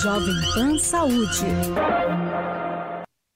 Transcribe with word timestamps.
Jovem 0.00 0.36
Pan 0.54 0.78
Saúde. 0.78 1.46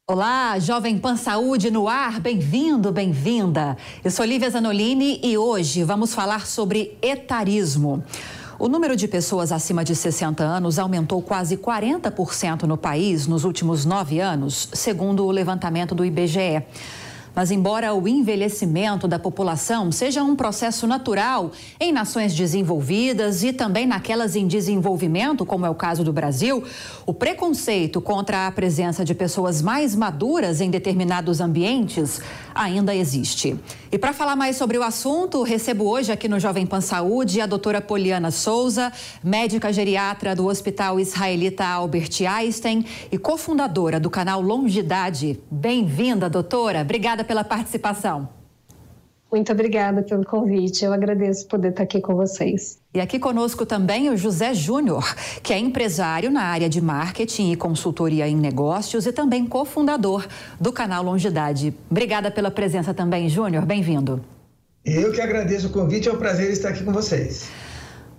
Olá, 0.09 0.57
Jovem 0.61 0.97
Pan 0.97 1.17
Saúde 1.17 1.69
no 1.69 1.89
ar, 1.89 2.21
bem-vindo, 2.21 2.93
bem-vinda. 2.93 3.77
Eu 4.05 4.13
sou 4.13 4.25
Lívia 4.25 4.49
Zanolini 4.51 5.21
e 5.21 5.37
hoje 5.37 5.83
vamos 5.83 6.15
falar 6.15 6.47
sobre 6.47 6.97
etarismo. 7.03 8.05
O 8.57 8.69
número 8.69 8.95
de 8.95 9.09
pessoas 9.09 9.51
acima 9.51 9.83
de 9.83 9.97
60 9.97 10.45
anos 10.45 10.79
aumentou 10.79 11.21
quase 11.21 11.57
40% 11.57 12.63
no 12.63 12.77
país 12.77 13.27
nos 13.27 13.43
últimos 13.43 13.85
nove 13.85 14.21
anos, 14.21 14.69
segundo 14.75 15.27
o 15.27 15.31
levantamento 15.33 15.93
do 15.93 16.05
IBGE. 16.05 16.63
Mas, 17.39 17.53
embora 17.53 17.95
o 17.95 18.09
envelhecimento 18.09 19.07
da 19.07 19.17
população 19.17 19.93
seja 19.93 20.25
um 20.25 20.35
processo 20.35 20.89
natural 20.89 21.53
em 21.79 21.93
nações 21.93 22.35
desenvolvidas 22.35 23.45
e 23.45 23.53
também 23.53 23.87
naquelas 23.87 24.35
em 24.35 24.45
desenvolvimento, 24.45 25.47
como 25.47 25.65
é 25.65 25.71
o 25.71 25.75
caso 25.77 26.03
do 26.03 26.13
Brasil, 26.13 26.65
o 27.07 27.15
preconceito 27.15 28.01
contra 28.01 28.49
a 28.49 28.51
presença 28.51 29.05
de 29.05 29.15
pessoas 29.15 29.63
mais 29.63 29.95
maduras 29.95 30.61
em 30.61 30.69
determinados 30.69 31.41
ambientes 31.41 32.21
ainda 32.59 32.95
existe. 32.95 33.57
E 33.91 33.97
para 33.97 34.13
falar 34.13 34.35
mais 34.35 34.57
sobre 34.57 34.77
o 34.77 34.83
assunto, 34.83 35.43
recebo 35.43 35.89
hoje 35.89 36.11
aqui 36.11 36.29
no 36.29 36.41
Jovem 36.41 36.67
Pan 36.67 36.81
Saúde 36.81 37.41
a 37.41 37.47
doutora 37.47 37.81
Poliana 37.81 38.31
Souza, 38.31 38.93
médica 39.23 39.73
geriatra 39.73 40.35
do 40.35 40.47
Hospital 40.47 40.99
Israelita 40.99 41.65
Albert 41.65 42.11
Einstein 42.29 42.85
e 43.11 43.17
cofundadora 43.17 44.01
do 44.01 44.11
canal 44.11 44.41
Longidade. 44.41 45.39
Bem-vinda, 45.51 46.29
doutora. 46.29 46.83
Obrigada 46.83 47.23
pela 47.23 47.45
participação. 47.45 48.38
Muito 49.31 49.53
obrigada 49.53 50.03
pelo 50.03 50.25
convite. 50.25 50.85
Eu 50.85 50.93
agradeço 50.93 51.47
poder 51.47 51.69
estar 51.69 51.83
aqui 51.83 52.01
com 52.01 52.15
vocês. 52.15 52.79
E 52.95 53.01
aqui 53.01 53.19
conosco 53.19 53.67
também 53.67 54.09
o 54.09 54.17
José 54.17 54.55
Júnior, 54.55 55.15
que 55.43 55.53
é 55.53 55.59
empresário 55.59 56.31
na 56.31 56.43
área 56.43 56.69
de 56.69 56.81
marketing 56.81 57.53
e 57.53 57.57
consultoria 57.57 58.27
em 58.27 58.35
negócios 58.35 59.07
e 59.07 59.13
também 59.13 59.47
cofundador 59.47 60.27
do 60.59 60.73
canal 60.73 61.03
Longidade. 61.03 61.75
Obrigada 61.91 62.31
pela 62.31 62.51
presença 62.51 62.95
também, 62.95 63.29
Júnior. 63.29 63.67
Bem-vindo. 63.67 64.25
Eu 64.85 65.13
que 65.13 65.21
agradeço 65.21 65.67
o 65.67 65.71
convite, 65.71 66.09
é 66.09 66.13
um 66.13 66.17
prazer 66.17 66.51
estar 66.51 66.71
aqui 66.71 66.83
com 66.83 66.93
vocês. 66.93 67.51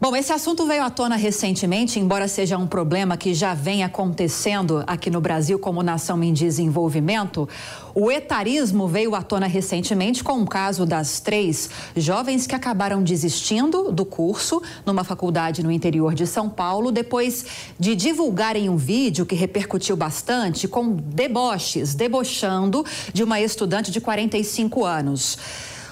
Bom, 0.02 0.16
esse 0.16 0.31
assunto 0.31 0.66
veio 0.66 0.81
à 0.81 0.89
tona 0.89 1.17
recentemente, 1.17 2.00
embora 2.00 2.25
seja 2.30 2.58
um 2.58 2.66
problema 2.66 3.17
que 3.17 3.33
já 3.33 3.53
vem 3.53 3.83
acontecendo 3.83 4.81
aqui 4.88 5.09
no 5.09 5.19
Brasil 5.19 5.59
como 5.59 5.83
nação 5.83 6.23
em 6.23 6.31
desenvolvimento. 6.31 7.50
O 7.94 8.09
etarismo 8.09 8.88
veio 8.88 9.14
à 9.14 9.22
tona 9.22 9.45
recentemente 9.45 10.23
com 10.23 10.42
o 10.42 10.47
caso 10.47 10.86
das 10.86 11.20
três 11.20 11.70
jovens 11.97 12.47
que 12.47 12.55
acabaram 12.55 13.03
desistindo 13.03 13.92
do 13.92 14.05
curso 14.05 14.61
numa 14.86 15.03
faculdade 15.03 15.61
no 15.61 15.70
interior 15.70 16.16
de 16.16 16.25
São 16.25 16.50
Paulo 16.50 16.94
depois 16.94 17.45
de 17.77 17.94
divulgarem 17.94 18.70
um 18.70 18.77
vídeo 18.77 19.25
que 19.25 19.36
repercutiu 19.36 19.97
bastante 19.97 20.66
com 20.66 20.94
deboches, 20.94 21.94
debochando 21.94 22.86
de 23.11 23.22
uma 23.22 23.42
estudante 23.42 23.92
de 23.92 24.00
45 24.00 24.86
anos. 24.86 25.38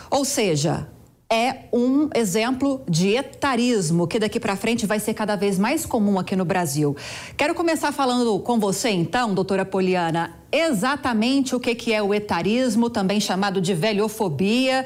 Ou 0.09 0.23
seja, 0.23 0.87
é 1.29 1.65
um 1.73 2.09
exemplo 2.15 2.81
de 2.89 3.09
etarismo 3.09 4.07
que 4.07 4.17
daqui 4.17 4.39
para 4.39 4.55
frente 4.55 4.85
vai 4.85 4.99
ser 4.99 5.13
cada 5.13 5.35
vez 5.35 5.59
mais 5.59 5.85
comum 5.85 6.17
aqui 6.17 6.35
no 6.35 6.45
Brasil. 6.45 6.95
Quero 7.35 7.53
começar 7.53 7.91
falando 7.91 8.39
com 8.39 8.59
você, 8.59 8.89
então, 8.89 9.33
doutora 9.33 9.65
Poliana, 9.65 10.37
exatamente 10.51 11.53
o 11.53 11.59
que, 11.59 11.75
que 11.75 11.93
é 11.93 12.01
o 12.01 12.13
etarismo, 12.13 12.89
também 12.89 13.19
chamado 13.19 13.59
de 13.59 13.73
velhofobia. 13.73 14.85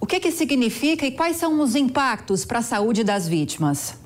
O 0.00 0.06
que, 0.06 0.20
que 0.20 0.30
significa 0.30 1.06
e 1.06 1.12
quais 1.12 1.36
são 1.36 1.60
os 1.60 1.74
impactos 1.74 2.44
para 2.44 2.60
a 2.60 2.62
saúde 2.62 3.04
das 3.04 3.28
vítimas? 3.28 4.03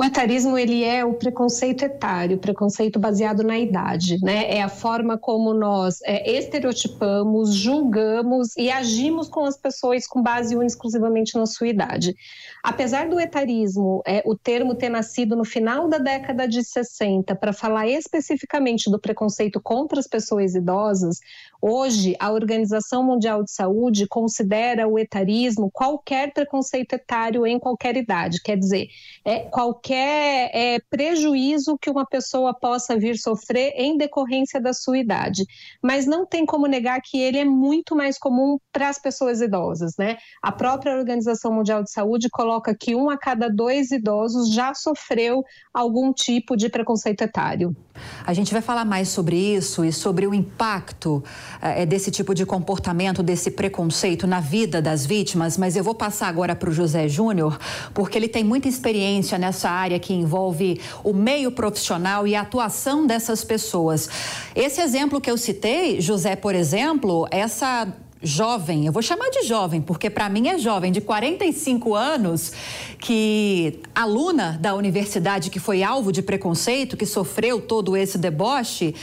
O 0.00 0.04
etarismo 0.04 0.56
ele 0.56 0.84
é 0.84 1.04
o 1.04 1.14
preconceito 1.14 1.84
etário, 1.84 2.38
preconceito 2.38 3.00
baseado 3.00 3.42
na 3.42 3.58
idade, 3.58 4.16
né? 4.22 4.48
É 4.48 4.62
a 4.62 4.68
forma 4.68 5.18
como 5.18 5.52
nós 5.52 5.98
é, 6.04 6.38
estereotipamos, 6.38 7.52
julgamos 7.52 8.56
e 8.56 8.70
agimos 8.70 9.28
com 9.28 9.44
as 9.44 9.56
pessoas 9.56 10.06
com 10.06 10.22
base 10.22 10.56
exclusivamente 10.64 11.36
na 11.36 11.46
sua 11.46 11.66
idade. 11.66 12.14
Apesar 12.62 13.08
do 13.08 13.18
etarismo, 13.18 14.00
é, 14.06 14.22
o 14.24 14.36
termo 14.36 14.76
ter 14.76 14.88
nascido 14.88 15.34
no 15.34 15.44
final 15.44 15.88
da 15.88 15.98
década 15.98 16.46
de 16.46 16.62
60 16.62 17.34
para 17.34 17.52
falar 17.52 17.88
especificamente 17.88 18.88
do 18.88 19.00
preconceito 19.00 19.60
contra 19.60 19.98
as 19.98 20.06
pessoas 20.06 20.54
idosas, 20.54 21.18
Hoje, 21.60 22.14
a 22.20 22.30
Organização 22.30 23.02
Mundial 23.02 23.42
de 23.42 23.50
Saúde 23.50 24.06
considera 24.06 24.86
o 24.86 24.96
etarismo 24.96 25.68
qualquer 25.72 26.32
preconceito 26.32 26.92
etário 26.92 27.44
em 27.44 27.58
qualquer 27.58 27.96
idade, 27.96 28.40
quer 28.40 28.56
dizer, 28.56 28.86
é 29.24 29.40
qualquer 29.40 29.87
é, 29.94 30.78
prejuízo 30.90 31.78
que 31.78 31.90
uma 31.90 32.06
pessoa 32.06 32.54
possa 32.54 32.98
vir 32.98 33.16
sofrer 33.16 33.72
em 33.76 33.96
decorrência 33.96 34.60
da 34.60 34.72
sua 34.72 34.98
idade. 34.98 35.44
Mas 35.82 36.06
não 36.06 36.26
tem 36.26 36.44
como 36.44 36.66
negar 36.66 37.00
que 37.02 37.20
ele 37.20 37.38
é 37.38 37.44
muito 37.44 37.94
mais 37.94 38.18
comum 38.18 38.58
para 38.72 38.88
as 38.88 38.98
pessoas 38.98 39.40
idosas, 39.40 39.94
né? 39.98 40.16
A 40.42 40.52
própria 40.52 40.96
Organização 40.96 41.52
Mundial 41.52 41.82
de 41.82 41.90
Saúde 41.90 42.28
coloca 42.30 42.74
que 42.74 42.94
um 42.94 43.10
a 43.10 43.18
cada 43.18 43.48
dois 43.48 43.90
idosos 43.90 44.52
já 44.52 44.74
sofreu 44.74 45.42
algum 45.72 46.12
tipo 46.12 46.56
de 46.56 46.68
preconceito 46.68 47.22
etário. 47.22 47.76
A 48.24 48.32
gente 48.32 48.52
vai 48.52 48.62
falar 48.62 48.84
mais 48.84 49.08
sobre 49.08 49.36
isso 49.36 49.84
e 49.84 49.92
sobre 49.92 50.26
o 50.26 50.34
impacto 50.34 51.22
é, 51.60 51.84
desse 51.84 52.10
tipo 52.10 52.34
de 52.34 52.46
comportamento, 52.46 53.22
desse 53.22 53.50
preconceito 53.50 54.26
na 54.26 54.40
vida 54.40 54.80
das 54.80 55.04
vítimas, 55.04 55.56
mas 55.56 55.76
eu 55.76 55.82
vou 55.82 55.94
passar 55.94 56.28
agora 56.28 56.54
para 56.54 56.70
o 56.70 56.72
José 56.72 57.08
Júnior, 57.08 57.58
porque 57.92 58.16
ele 58.16 58.28
tem 58.28 58.44
muita 58.44 58.68
experiência 58.68 59.38
nessa 59.38 59.70
área 59.78 59.98
que 59.98 60.12
envolve 60.12 60.80
o 61.02 61.12
meio 61.12 61.50
profissional 61.50 62.26
e 62.26 62.34
a 62.34 62.42
atuação 62.42 63.06
dessas 63.06 63.44
pessoas. 63.44 64.08
Esse 64.54 64.80
exemplo 64.80 65.20
que 65.20 65.30
eu 65.30 65.36
citei, 65.36 66.00
José, 66.00 66.36
por 66.36 66.54
exemplo, 66.54 67.26
essa 67.30 67.88
jovem, 68.22 68.86
eu 68.86 68.92
vou 68.92 69.02
chamar 69.02 69.30
de 69.30 69.42
jovem, 69.42 69.80
porque 69.80 70.10
para 70.10 70.28
mim 70.28 70.48
é 70.48 70.58
jovem, 70.58 70.90
de 70.90 71.00
45 71.00 71.94
anos, 71.94 72.52
que 72.98 73.80
aluna 73.94 74.58
da 74.60 74.74
universidade 74.74 75.50
que 75.50 75.60
foi 75.60 75.82
alvo 75.82 76.12
de 76.12 76.22
preconceito, 76.22 76.96
que 76.96 77.06
sofreu 77.06 77.60
todo 77.60 77.96
esse 77.96 78.18
deboche. 78.18 78.94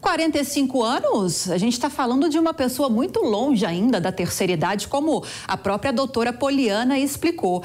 45 0.00 0.82
anos, 0.82 1.50
a 1.50 1.56
gente 1.56 1.74
está 1.74 1.88
falando 1.88 2.28
de 2.28 2.38
uma 2.38 2.52
pessoa 2.52 2.88
muito 2.88 3.20
longe 3.20 3.64
ainda 3.64 4.00
da 4.00 4.10
terceira 4.10 4.52
idade, 4.52 4.88
como 4.88 5.22
a 5.46 5.56
própria 5.56 5.92
doutora 5.92 6.32
Poliana 6.32 6.98
explicou. 6.98 7.62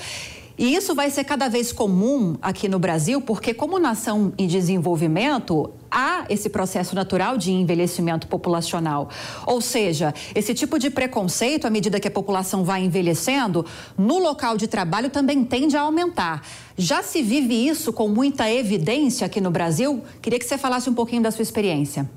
E 0.58 0.74
isso 0.74 0.96
vai 0.96 1.12
ser 1.12 1.24
cada 1.24 1.48
vez 1.48 1.72
comum 1.72 2.36
aqui 2.42 2.68
no 2.68 2.80
Brasil, 2.80 3.22
porque, 3.22 3.54
como 3.54 3.78
nação 3.78 4.34
em 4.40 4.48
desenvolvimento, 4.48 5.70
há 5.92 6.26
esse 6.30 6.50
processo 6.50 6.96
natural 6.96 7.38
de 7.38 7.52
envelhecimento 7.52 8.28
populacional. 8.28 9.08
Ou 9.46 9.62
seja, 9.62 10.16
esse 10.34 10.56
tipo 10.56 10.80
de 10.80 10.90
preconceito, 10.90 11.68
à 11.68 11.70
medida 11.70 12.00
que 12.00 12.08
a 12.08 12.12
população 12.12 12.64
vai 12.64 12.84
envelhecendo, 12.84 13.64
no 13.96 14.18
local 14.18 14.58
de 14.58 14.68
trabalho 14.68 15.12
também 15.12 15.44
tende 15.44 15.78
a 15.78 15.82
aumentar. 15.82 16.42
Já 16.76 17.04
se 17.04 17.22
vive 17.22 17.68
isso 17.68 17.94
com 17.94 18.08
muita 18.08 18.52
evidência 18.52 19.28
aqui 19.28 19.40
no 19.40 19.52
Brasil? 19.52 20.02
Queria 20.24 20.40
que 20.40 20.46
você 20.46 20.58
falasse 20.58 20.90
um 20.90 20.94
pouquinho 20.96 21.22
da 21.22 21.30
sua 21.30 21.44
experiência. 21.44 22.10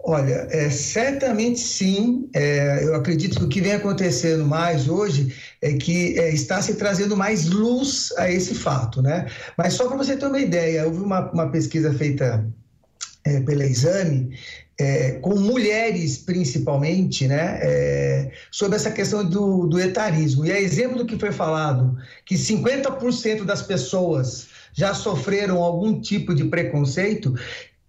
Olha, 0.00 0.46
é, 0.50 0.70
certamente 0.70 1.60
sim. 1.60 2.28
É, 2.34 2.84
eu 2.84 2.94
acredito 2.94 3.38
que 3.38 3.44
o 3.44 3.48
que 3.48 3.60
vem 3.60 3.72
acontecendo 3.72 4.46
mais 4.46 4.88
hoje 4.88 5.34
é 5.60 5.74
que 5.74 6.18
é, 6.18 6.32
está 6.32 6.62
se 6.62 6.74
trazendo 6.74 7.16
mais 7.16 7.46
luz 7.46 8.12
a 8.16 8.30
esse 8.30 8.54
fato, 8.54 9.02
né? 9.02 9.26
Mas 9.56 9.74
só 9.74 9.86
para 9.86 9.96
você 9.96 10.16
ter 10.16 10.26
uma 10.26 10.40
ideia, 10.40 10.86
houve 10.86 11.00
uma, 11.00 11.30
uma 11.32 11.50
pesquisa 11.50 11.92
feita 11.92 12.46
é, 13.24 13.40
pela 13.40 13.64
Exame 13.64 14.30
é, 14.78 15.12
com 15.14 15.34
mulheres 15.34 16.18
principalmente, 16.18 17.26
né, 17.26 17.58
é, 17.60 18.30
sobre 18.50 18.76
essa 18.76 18.90
questão 18.90 19.24
do, 19.24 19.66
do 19.66 19.80
etarismo. 19.80 20.46
E 20.46 20.52
a 20.52 20.60
exemplo 20.60 20.98
do 20.98 21.06
que 21.06 21.18
foi 21.18 21.32
falado, 21.32 21.96
que 22.24 22.36
50% 22.36 23.44
das 23.44 23.60
pessoas 23.60 24.46
já 24.72 24.94
sofreram 24.94 25.62
algum 25.62 26.00
tipo 26.00 26.32
de 26.32 26.44
preconceito, 26.44 27.34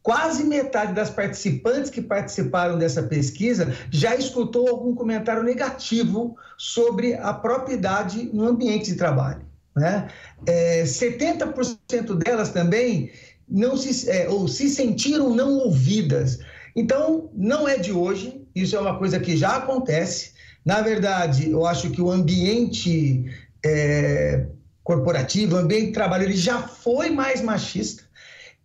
Quase 0.09 0.43
metade 0.43 0.93
das 0.93 1.11
participantes 1.11 1.91
que 1.91 2.01
participaram 2.01 2.79
dessa 2.79 3.03
pesquisa 3.03 3.71
já 3.91 4.15
escutou 4.15 4.67
algum 4.67 4.95
comentário 4.95 5.43
negativo 5.43 6.35
sobre 6.57 7.13
a 7.13 7.31
propriedade 7.31 8.27
no 8.33 8.47
ambiente 8.47 8.89
de 8.89 8.97
trabalho. 8.97 9.45
Né? 9.75 10.07
É, 10.47 10.81
70% 10.81 12.15
delas 12.15 12.49
também 12.49 13.11
não 13.47 13.77
se, 13.77 14.09
é, 14.09 14.27
ou 14.27 14.47
se 14.47 14.67
sentiram 14.69 15.35
não 15.35 15.59
ouvidas. 15.59 16.39
Então, 16.75 17.29
não 17.35 17.67
é 17.67 17.77
de 17.77 17.91
hoje, 17.91 18.43
isso 18.55 18.75
é 18.75 18.79
uma 18.79 18.97
coisa 18.97 19.19
que 19.19 19.37
já 19.37 19.57
acontece. 19.57 20.31
Na 20.65 20.81
verdade, 20.81 21.51
eu 21.51 21.67
acho 21.67 21.91
que 21.91 22.01
o 22.01 22.09
ambiente 22.09 23.25
é, 23.63 24.47
corporativo, 24.83 25.55
o 25.55 25.59
ambiente 25.59 25.89
de 25.89 25.93
trabalho, 25.93 26.23
ele 26.23 26.35
já 26.35 26.63
foi 26.63 27.11
mais 27.11 27.43
machista. 27.43 28.08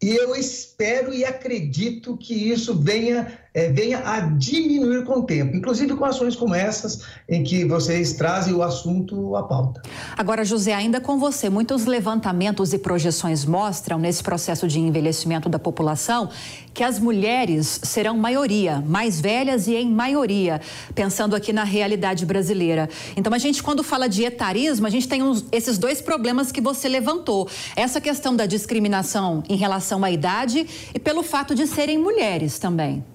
E 0.05 0.15
eu 0.15 0.37
espero 0.37 1.15
e 1.15 1.25
acredito 1.25 2.15
que 2.15 2.35
isso 2.35 2.79
venha 2.79 3.39
é, 3.55 3.69
venha 3.71 4.03
a 4.05 4.19
diminuir 4.21 5.05
com 5.05 5.21
o 5.21 5.23
tempo, 5.23 5.57
inclusive 5.57 5.95
com 5.95 6.05
ações 6.05 6.35
como 6.35 6.57
essas, 6.57 7.03
em 7.29 7.45
que 7.45 7.65
vocês 7.65 8.15
trazem 8.15 8.53
o 8.53 8.63
assunto 8.65 9.37
à 9.37 9.45
pauta. 9.45 9.81
Agora, 10.17 10.45
José, 10.45 10.75
ainda 10.75 11.01
com 11.01 11.19
você, 11.19 11.49
muitos 11.49 11.87
levantamentos 11.87 12.73
e 12.73 12.79
projeções 12.79 13.45
mostram, 13.45 13.97
nesse 13.97 14.25
processo 14.25 14.67
de 14.67 14.81
envelhecimento 14.81 15.49
da 15.49 15.59
população, 15.59 16.29
que 16.75 16.83
as 16.83 16.99
mulheres 16.99 17.79
serão 17.85 18.17
maioria, 18.17 18.83
mais 18.85 19.21
velhas 19.21 19.69
e 19.69 19.77
em 19.77 19.89
maioria, 19.89 20.61
pensando 20.93 21.37
aqui 21.37 21.53
na 21.53 21.63
realidade 21.63 22.27
brasileira. 22.27 22.91
Então, 23.17 23.33
a 23.33 23.39
gente, 23.39 23.63
quando 23.63 23.85
fala 23.85 24.09
de 24.09 24.25
etarismo, 24.25 24.85
a 24.85 24.91
gente 24.91 25.07
tem 25.07 25.23
uns, 25.23 25.45
esses 25.53 25.79
dois 25.79 26.03
problemas 26.03 26.51
que 26.51 26.61
você 26.61 26.89
levantou. 26.89 27.49
Essa 27.77 28.01
questão 28.01 28.35
da 28.35 28.47
discriminação 28.47 29.45
em 29.49 29.57
relação 29.57 30.03
à 30.03 30.11
idade 30.11 30.67
e 30.93 30.99
pelo 30.99 31.23
fato 31.23 31.55
de 31.55 31.69
serem 31.69 31.99
mulheres 31.99 32.59
também. 32.59 33.14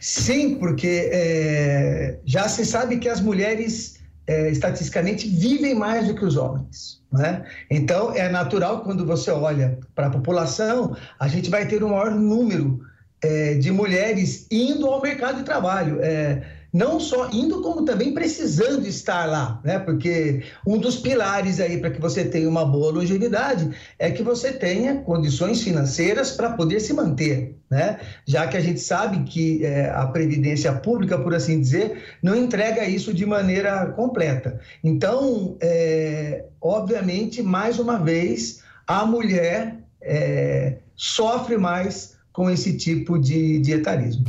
Sim, 0.00 0.56
porque 0.56 1.10
é, 1.12 2.18
já 2.24 2.48
se 2.48 2.64
sabe 2.64 2.98
que 2.98 3.08
as 3.08 3.20
mulheres 3.20 4.00
é, 4.26 4.50
estatisticamente 4.50 5.28
vivem 5.28 5.74
mais 5.74 6.06
do 6.06 6.14
que 6.14 6.24
os 6.24 6.36
homens. 6.36 7.02
Né? 7.12 7.44
Então, 7.70 8.14
é 8.14 8.28
natural 8.28 8.82
quando 8.82 9.04
você 9.04 9.30
olha 9.30 9.78
para 9.94 10.06
a 10.06 10.10
população, 10.10 10.96
a 11.18 11.28
gente 11.28 11.50
vai 11.50 11.66
ter 11.66 11.82
um 11.84 11.88
maior 11.88 12.10
número 12.10 12.80
é, 13.22 13.54
de 13.54 13.70
mulheres 13.70 14.46
indo 14.50 14.86
ao 14.86 15.02
mercado 15.02 15.38
de 15.38 15.44
trabalho. 15.44 15.98
É, 16.02 16.42
não 16.72 16.98
só 16.98 17.28
indo, 17.30 17.60
como 17.60 17.84
também 17.84 18.14
precisando 18.14 18.86
estar 18.86 19.26
lá, 19.26 19.60
né? 19.62 19.78
Porque 19.78 20.42
um 20.66 20.78
dos 20.78 20.96
pilares 20.96 21.60
aí 21.60 21.78
para 21.78 21.90
que 21.90 22.00
você 22.00 22.24
tenha 22.24 22.48
uma 22.48 22.64
boa 22.64 22.90
longevidade 22.90 23.70
é 23.98 24.10
que 24.10 24.22
você 24.22 24.52
tenha 24.52 24.96
condições 25.02 25.60
financeiras 25.62 26.30
para 26.30 26.52
poder 26.52 26.80
se 26.80 26.94
manter, 26.94 27.56
né? 27.70 28.00
Já 28.26 28.46
que 28.46 28.56
a 28.56 28.60
gente 28.60 28.80
sabe 28.80 29.24
que 29.24 29.64
é, 29.64 29.90
a 29.90 30.06
previdência 30.06 30.72
pública, 30.72 31.18
por 31.18 31.34
assim 31.34 31.60
dizer, 31.60 32.02
não 32.22 32.34
entrega 32.34 32.88
isso 32.88 33.12
de 33.12 33.26
maneira 33.26 33.86
completa. 33.88 34.58
Então, 34.82 35.56
é, 35.60 36.46
obviamente, 36.58 37.42
mais 37.42 37.78
uma 37.78 37.98
vez, 37.98 38.62
a 38.86 39.04
mulher 39.04 39.76
é, 40.00 40.76
sofre 40.96 41.58
mais 41.58 42.16
com 42.32 42.48
esse 42.48 42.78
tipo 42.78 43.18
de, 43.18 43.58
de 43.60 43.72
etarismo. 43.72 44.24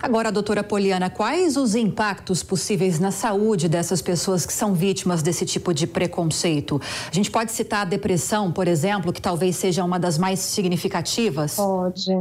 Agora, 0.00 0.30
doutora 0.30 0.62
Poliana, 0.62 1.10
quais 1.10 1.56
os 1.56 1.74
impactos 1.74 2.42
possíveis 2.42 3.00
na 3.00 3.10
saúde 3.10 3.68
dessas 3.68 4.00
pessoas 4.00 4.46
que 4.46 4.52
são 4.52 4.72
vítimas 4.72 5.22
desse 5.22 5.44
tipo 5.44 5.74
de 5.74 5.88
preconceito? 5.88 6.80
A 7.10 7.14
gente 7.14 7.30
pode 7.30 7.50
citar 7.50 7.82
a 7.82 7.84
depressão, 7.84 8.52
por 8.52 8.68
exemplo, 8.68 9.12
que 9.12 9.20
talvez 9.20 9.56
seja 9.56 9.84
uma 9.84 9.98
das 9.98 10.16
mais 10.16 10.38
significativas? 10.38 11.56
Pode. 11.56 12.12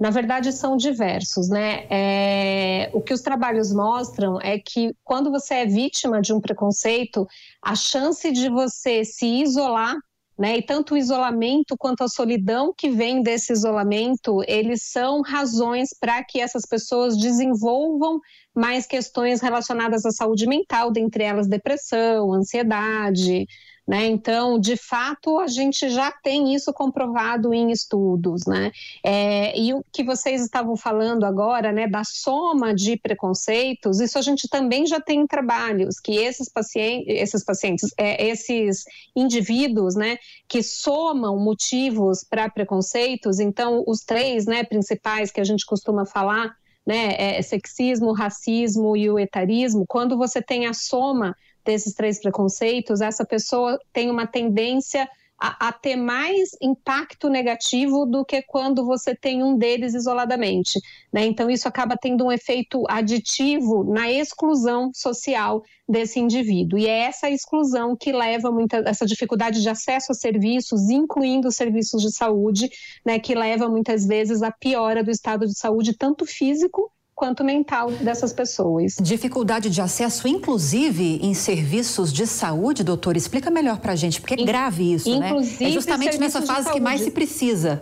Na 0.00 0.08
verdade, 0.08 0.52
são 0.52 0.74
diversos, 0.74 1.50
né? 1.50 1.86
É, 1.90 2.90
o 2.94 3.00
que 3.02 3.12
os 3.12 3.20
trabalhos 3.20 3.72
mostram 3.72 4.40
é 4.40 4.58
que 4.58 4.94
quando 5.04 5.30
você 5.30 5.54
é 5.54 5.66
vítima 5.66 6.20
de 6.22 6.32
um 6.32 6.40
preconceito, 6.40 7.28
a 7.60 7.74
chance 7.74 8.32
de 8.32 8.48
você 8.48 9.04
se 9.04 9.26
isolar 9.26 9.96
né? 10.42 10.58
E 10.58 10.62
tanto 10.62 10.94
o 10.94 10.96
isolamento 10.96 11.76
quanto 11.78 12.02
a 12.02 12.08
solidão 12.08 12.74
que 12.76 12.90
vem 12.90 13.22
desse 13.22 13.52
isolamento, 13.52 14.42
eles 14.48 14.90
são 14.90 15.22
razões 15.22 15.90
para 16.00 16.24
que 16.24 16.40
essas 16.40 16.66
pessoas 16.66 17.16
desenvolvam 17.16 18.18
mais 18.52 18.84
questões 18.84 19.40
relacionadas 19.40 20.04
à 20.04 20.10
saúde 20.10 20.48
mental, 20.48 20.90
dentre 20.90 21.22
elas 21.22 21.46
depressão, 21.46 22.32
ansiedade, 22.32 23.46
né? 23.86 24.06
Então, 24.06 24.60
de 24.60 24.76
fato, 24.76 25.40
a 25.40 25.46
gente 25.48 25.90
já 25.90 26.12
tem 26.12 26.54
isso 26.54 26.72
comprovado 26.72 27.52
em 27.52 27.70
estudos. 27.70 28.46
Né? 28.46 28.70
É, 29.04 29.58
e 29.58 29.74
o 29.74 29.84
que 29.92 30.04
vocês 30.04 30.40
estavam 30.40 30.76
falando 30.76 31.24
agora, 31.24 31.72
né, 31.72 31.88
da 31.88 32.04
soma 32.04 32.74
de 32.74 32.96
preconceitos, 32.96 34.00
isso 34.00 34.18
a 34.18 34.22
gente 34.22 34.48
também 34.48 34.86
já 34.86 35.00
tem 35.00 35.20
em 35.20 35.26
trabalhos, 35.26 35.98
que 35.98 36.16
esses 36.16 36.48
pacientes, 36.48 37.06
esses, 37.08 37.44
pacientes, 37.44 37.90
é, 37.98 38.24
esses 38.28 38.84
indivíduos 39.16 39.96
né, 39.96 40.16
que 40.48 40.62
somam 40.62 41.38
motivos 41.38 42.24
para 42.24 42.48
preconceitos, 42.48 43.40
então, 43.40 43.82
os 43.86 44.00
três 44.00 44.46
né, 44.46 44.62
principais 44.62 45.30
que 45.30 45.40
a 45.40 45.44
gente 45.44 45.66
costuma 45.66 46.06
falar, 46.06 46.54
né, 46.86 47.14
é 47.18 47.42
sexismo, 47.42 48.12
racismo 48.12 48.96
e 48.96 49.08
o 49.10 49.18
etarismo, 49.18 49.84
quando 49.86 50.16
você 50.16 50.40
tem 50.42 50.66
a 50.66 50.72
soma 50.72 51.34
desses 51.64 51.94
três 51.94 52.20
preconceitos, 52.20 53.00
essa 53.00 53.24
pessoa 53.24 53.78
tem 53.92 54.10
uma 54.10 54.26
tendência 54.26 55.08
a, 55.42 55.68
a, 55.68 55.72
ter 55.72 55.96
mais 55.96 56.50
impacto 56.62 57.28
negativo 57.28 58.06
do 58.06 58.24
que 58.24 58.40
quando 58.42 58.86
você 58.86 59.12
tem 59.12 59.42
um 59.42 59.58
deles 59.58 59.92
isoladamente. 59.92 60.78
Né? 61.12 61.24
Então, 61.26 61.50
isso 61.50 61.66
acaba 61.66 61.96
tendo 62.00 62.24
um 62.24 62.30
efeito 62.30 62.84
aditivo 62.88 63.82
na 63.82 64.08
exclusão 64.10 64.92
social 64.94 65.64
desse 65.88 66.20
indivíduo. 66.20 66.78
E 66.78 66.86
é 66.86 67.00
essa 67.00 67.28
exclusão 67.28 67.96
que 67.96 68.12
leva 68.12 68.52
muita 68.52 68.84
essa 68.86 69.04
dificuldade 69.04 69.60
de 69.60 69.68
acesso 69.68 70.12
a 70.12 70.14
serviços, 70.14 70.88
incluindo 70.88 71.50
serviços 71.50 72.00
de 72.00 72.12
saúde, 72.12 72.70
né, 73.04 73.18
que 73.18 73.34
leva 73.34 73.68
muitas 73.68 74.06
vezes 74.06 74.42
à 74.42 74.52
piora 74.52 75.02
do 75.02 75.10
estado 75.10 75.44
de 75.44 75.58
saúde, 75.58 75.96
tanto 75.96 76.24
físico 76.24 76.88
quanto 77.22 77.44
mental 77.44 77.92
dessas 77.92 78.32
pessoas. 78.32 78.96
Dificuldade 79.00 79.70
de 79.70 79.80
acesso, 79.80 80.26
inclusive, 80.26 81.20
em 81.22 81.34
serviços 81.34 82.12
de 82.12 82.26
saúde, 82.26 82.82
doutor? 82.82 83.16
Explica 83.16 83.48
melhor 83.48 83.78
para 83.78 83.92
a 83.92 83.94
gente, 83.94 84.20
porque 84.20 84.34
é 84.34 84.44
grave 84.44 84.92
isso, 84.92 85.08
inclusive, 85.08 85.62
né? 85.62 85.70
É 85.70 85.72
justamente 85.72 86.18
nessa 86.18 86.42
fase 86.42 86.72
que 86.72 86.80
mais 86.80 87.00
se 87.00 87.12
precisa. 87.12 87.80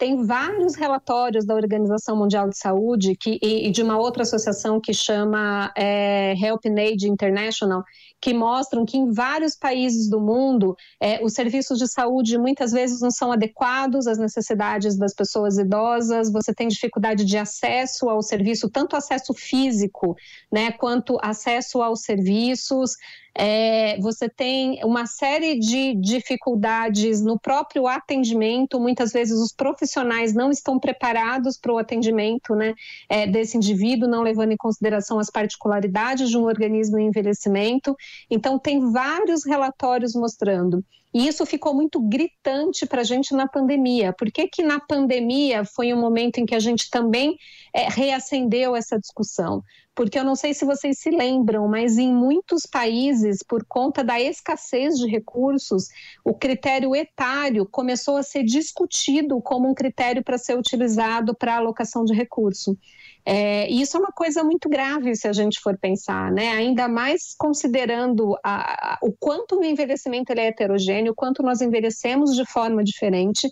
Tem 0.00 0.24
vários 0.24 0.76
relatórios 0.76 1.44
da 1.44 1.54
Organização 1.54 2.16
Mundial 2.16 2.48
de 2.48 2.56
Saúde 2.56 3.14
que, 3.14 3.38
e, 3.42 3.68
e 3.68 3.70
de 3.70 3.82
uma 3.82 3.98
outra 3.98 4.22
associação 4.22 4.80
que 4.80 4.94
chama 4.94 5.70
é, 5.76 6.32
Help 6.42 6.64
Aid 6.64 7.06
International, 7.06 7.84
que 8.18 8.32
mostram 8.32 8.86
que 8.86 8.96
em 8.96 9.12
vários 9.12 9.54
países 9.54 10.08
do 10.08 10.18
mundo 10.18 10.74
é, 10.98 11.22
os 11.22 11.34
serviços 11.34 11.78
de 11.78 11.86
saúde 11.86 12.38
muitas 12.38 12.72
vezes 12.72 13.02
não 13.02 13.10
são 13.10 13.30
adequados 13.30 14.06
às 14.06 14.16
necessidades 14.16 14.96
das 14.96 15.12
pessoas 15.12 15.58
idosas, 15.58 16.32
você 16.32 16.54
tem 16.54 16.68
dificuldade 16.68 17.22
de 17.22 17.36
acesso 17.36 18.08
ao 18.08 18.22
serviço, 18.22 18.70
tanto 18.70 18.96
acesso 18.96 19.34
físico, 19.34 20.16
né, 20.50 20.72
quanto 20.72 21.18
acesso 21.20 21.82
aos 21.82 22.00
serviços. 22.00 22.92
É, 23.34 23.98
você 24.00 24.28
tem 24.28 24.84
uma 24.84 25.06
série 25.06 25.58
de 25.58 25.94
dificuldades 25.94 27.22
no 27.22 27.38
próprio 27.38 27.86
atendimento. 27.86 28.80
Muitas 28.80 29.12
vezes 29.12 29.38
os 29.38 29.52
profissionais 29.52 30.34
não 30.34 30.50
estão 30.50 30.78
preparados 30.78 31.58
para 31.58 31.72
o 31.72 31.78
atendimento 31.78 32.54
né, 32.54 32.74
é, 33.08 33.26
desse 33.26 33.56
indivíduo, 33.56 34.08
não 34.08 34.22
levando 34.22 34.52
em 34.52 34.56
consideração 34.56 35.18
as 35.18 35.30
particularidades 35.30 36.28
de 36.28 36.36
um 36.36 36.44
organismo 36.44 36.98
em 36.98 37.06
envelhecimento. 37.06 37.96
Então, 38.30 38.58
tem 38.58 38.90
vários 38.90 39.46
relatórios 39.46 40.14
mostrando. 40.14 40.84
E 41.12 41.26
isso 41.26 41.44
ficou 41.44 41.74
muito 41.74 42.00
gritante 42.00 42.86
para 42.86 43.00
a 43.00 43.04
gente 43.04 43.34
na 43.34 43.48
pandemia. 43.48 44.12
Por 44.12 44.30
que, 44.30 44.46
que 44.46 44.62
na 44.62 44.78
pandemia 44.78 45.64
foi 45.64 45.92
um 45.92 46.00
momento 46.00 46.38
em 46.38 46.46
que 46.46 46.54
a 46.54 46.60
gente 46.60 46.88
também 46.88 47.36
é, 47.74 47.88
reacendeu 47.88 48.76
essa 48.76 48.98
discussão? 48.98 49.62
Porque 50.00 50.18
eu 50.18 50.24
não 50.24 50.34
sei 50.34 50.54
se 50.54 50.64
vocês 50.64 50.98
se 50.98 51.10
lembram, 51.10 51.68
mas 51.68 51.98
em 51.98 52.10
muitos 52.10 52.64
países, 52.64 53.42
por 53.42 53.66
conta 53.66 54.02
da 54.02 54.18
escassez 54.18 54.94
de 54.94 55.06
recursos, 55.06 55.88
o 56.24 56.32
critério 56.32 56.96
etário 56.96 57.66
começou 57.66 58.16
a 58.16 58.22
ser 58.22 58.42
discutido 58.42 59.42
como 59.42 59.68
um 59.68 59.74
critério 59.74 60.24
para 60.24 60.38
ser 60.38 60.56
utilizado 60.56 61.34
para 61.34 61.56
alocação 61.56 62.02
de 62.02 62.14
recurso. 62.14 62.78
É, 63.26 63.70
e 63.70 63.82
isso 63.82 63.94
é 63.94 64.00
uma 64.00 64.10
coisa 64.10 64.42
muito 64.42 64.70
grave 64.70 65.14
se 65.14 65.28
a 65.28 65.34
gente 65.34 65.60
for 65.60 65.76
pensar, 65.76 66.32
né? 66.32 66.48
Ainda 66.52 66.88
mais 66.88 67.34
considerando 67.36 68.34
a, 68.42 68.94
a, 68.94 68.98
o 69.02 69.12
quanto 69.12 69.60
o 69.60 69.64
envelhecimento 69.64 70.32
é 70.32 70.46
heterogêneo, 70.46 71.12
o 71.12 71.14
quanto 71.14 71.42
nós 71.42 71.60
envelhecemos 71.60 72.34
de 72.34 72.46
forma 72.46 72.82
diferente, 72.82 73.46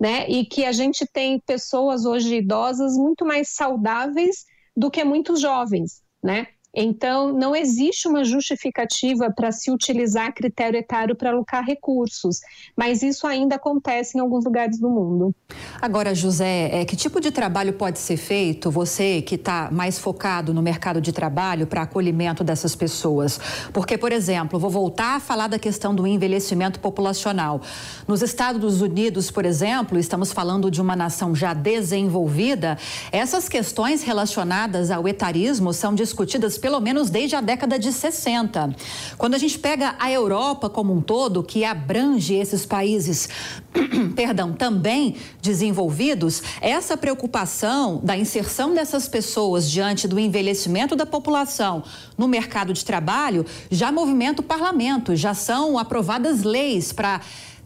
né? 0.00 0.28
E 0.28 0.44
que 0.44 0.64
a 0.64 0.72
gente 0.72 1.06
tem 1.06 1.38
pessoas 1.38 2.04
hoje 2.04 2.38
idosas 2.38 2.96
muito 2.96 3.24
mais 3.24 3.50
saudáveis 3.50 4.50
do 4.76 4.90
que 4.90 5.04
muitos 5.04 5.40
jovens, 5.40 6.02
né? 6.22 6.48
Então, 6.74 7.32
não 7.32 7.54
existe 7.54 8.08
uma 8.08 8.24
justificativa 8.24 9.30
para 9.30 9.52
se 9.52 9.70
utilizar 9.70 10.32
critério 10.34 10.78
etário 10.78 11.14
para 11.14 11.30
alocar 11.30 11.64
recursos, 11.64 12.40
mas 12.74 13.02
isso 13.02 13.26
ainda 13.26 13.56
acontece 13.56 14.16
em 14.16 14.20
alguns 14.20 14.44
lugares 14.44 14.78
do 14.78 14.88
mundo. 14.88 15.34
Agora, 15.80 16.14
José, 16.14 16.70
é, 16.72 16.84
que 16.84 16.96
tipo 16.96 17.20
de 17.20 17.30
trabalho 17.30 17.74
pode 17.74 17.98
ser 17.98 18.16
feito, 18.16 18.70
você 18.70 19.20
que 19.20 19.34
está 19.34 19.68
mais 19.70 19.98
focado 19.98 20.54
no 20.54 20.62
mercado 20.62 21.00
de 21.00 21.12
trabalho, 21.12 21.66
para 21.66 21.82
acolhimento 21.82 22.42
dessas 22.42 22.74
pessoas? 22.74 23.38
Porque, 23.72 23.98
por 23.98 24.10
exemplo, 24.10 24.58
vou 24.58 24.70
voltar 24.70 25.16
a 25.16 25.20
falar 25.20 25.48
da 25.48 25.58
questão 25.58 25.94
do 25.94 26.06
envelhecimento 26.06 26.80
populacional. 26.80 27.60
Nos 28.08 28.22
Estados 28.22 28.80
Unidos, 28.80 29.30
por 29.30 29.44
exemplo, 29.44 29.98
estamos 29.98 30.32
falando 30.32 30.70
de 30.70 30.80
uma 30.80 30.96
nação 30.96 31.34
já 31.34 31.52
desenvolvida, 31.52 32.78
essas 33.10 33.48
questões 33.48 34.02
relacionadas 34.02 34.90
ao 34.90 35.06
etarismo 35.06 35.72
são 35.72 35.94
discutidas 35.94 36.56
pelo 36.62 36.80
menos 36.80 37.10
desde 37.10 37.34
a 37.34 37.40
década 37.40 37.76
de 37.76 37.92
60. 37.92 38.74
Quando 39.18 39.34
a 39.34 39.38
gente 39.38 39.58
pega 39.58 39.96
a 39.98 40.10
Europa 40.10 40.70
como 40.70 40.94
um 40.94 41.00
todo, 41.00 41.42
que 41.42 41.64
abrange 41.64 42.34
esses 42.34 42.64
países, 42.64 43.28
perdão, 44.14 44.52
também 44.52 45.16
desenvolvidos, 45.42 46.40
essa 46.60 46.96
preocupação 46.96 48.00
da 48.02 48.16
inserção 48.16 48.72
dessas 48.72 49.08
pessoas 49.08 49.68
diante 49.68 50.06
do 50.06 50.20
envelhecimento 50.20 50.94
da 50.94 51.04
população 51.04 51.82
no 52.16 52.28
mercado 52.28 52.72
de 52.72 52.84
trabalho 52.84 53.44
já 53.68 53.90
movimenta 53.90 54.40
o 54.40 54.44
parlamento, 54.44 55.16
já 55.16 55.34
são 55.34 55.76
aprovadas 55.76 56.44
leis 56.44 56.92
para 56.92 57.20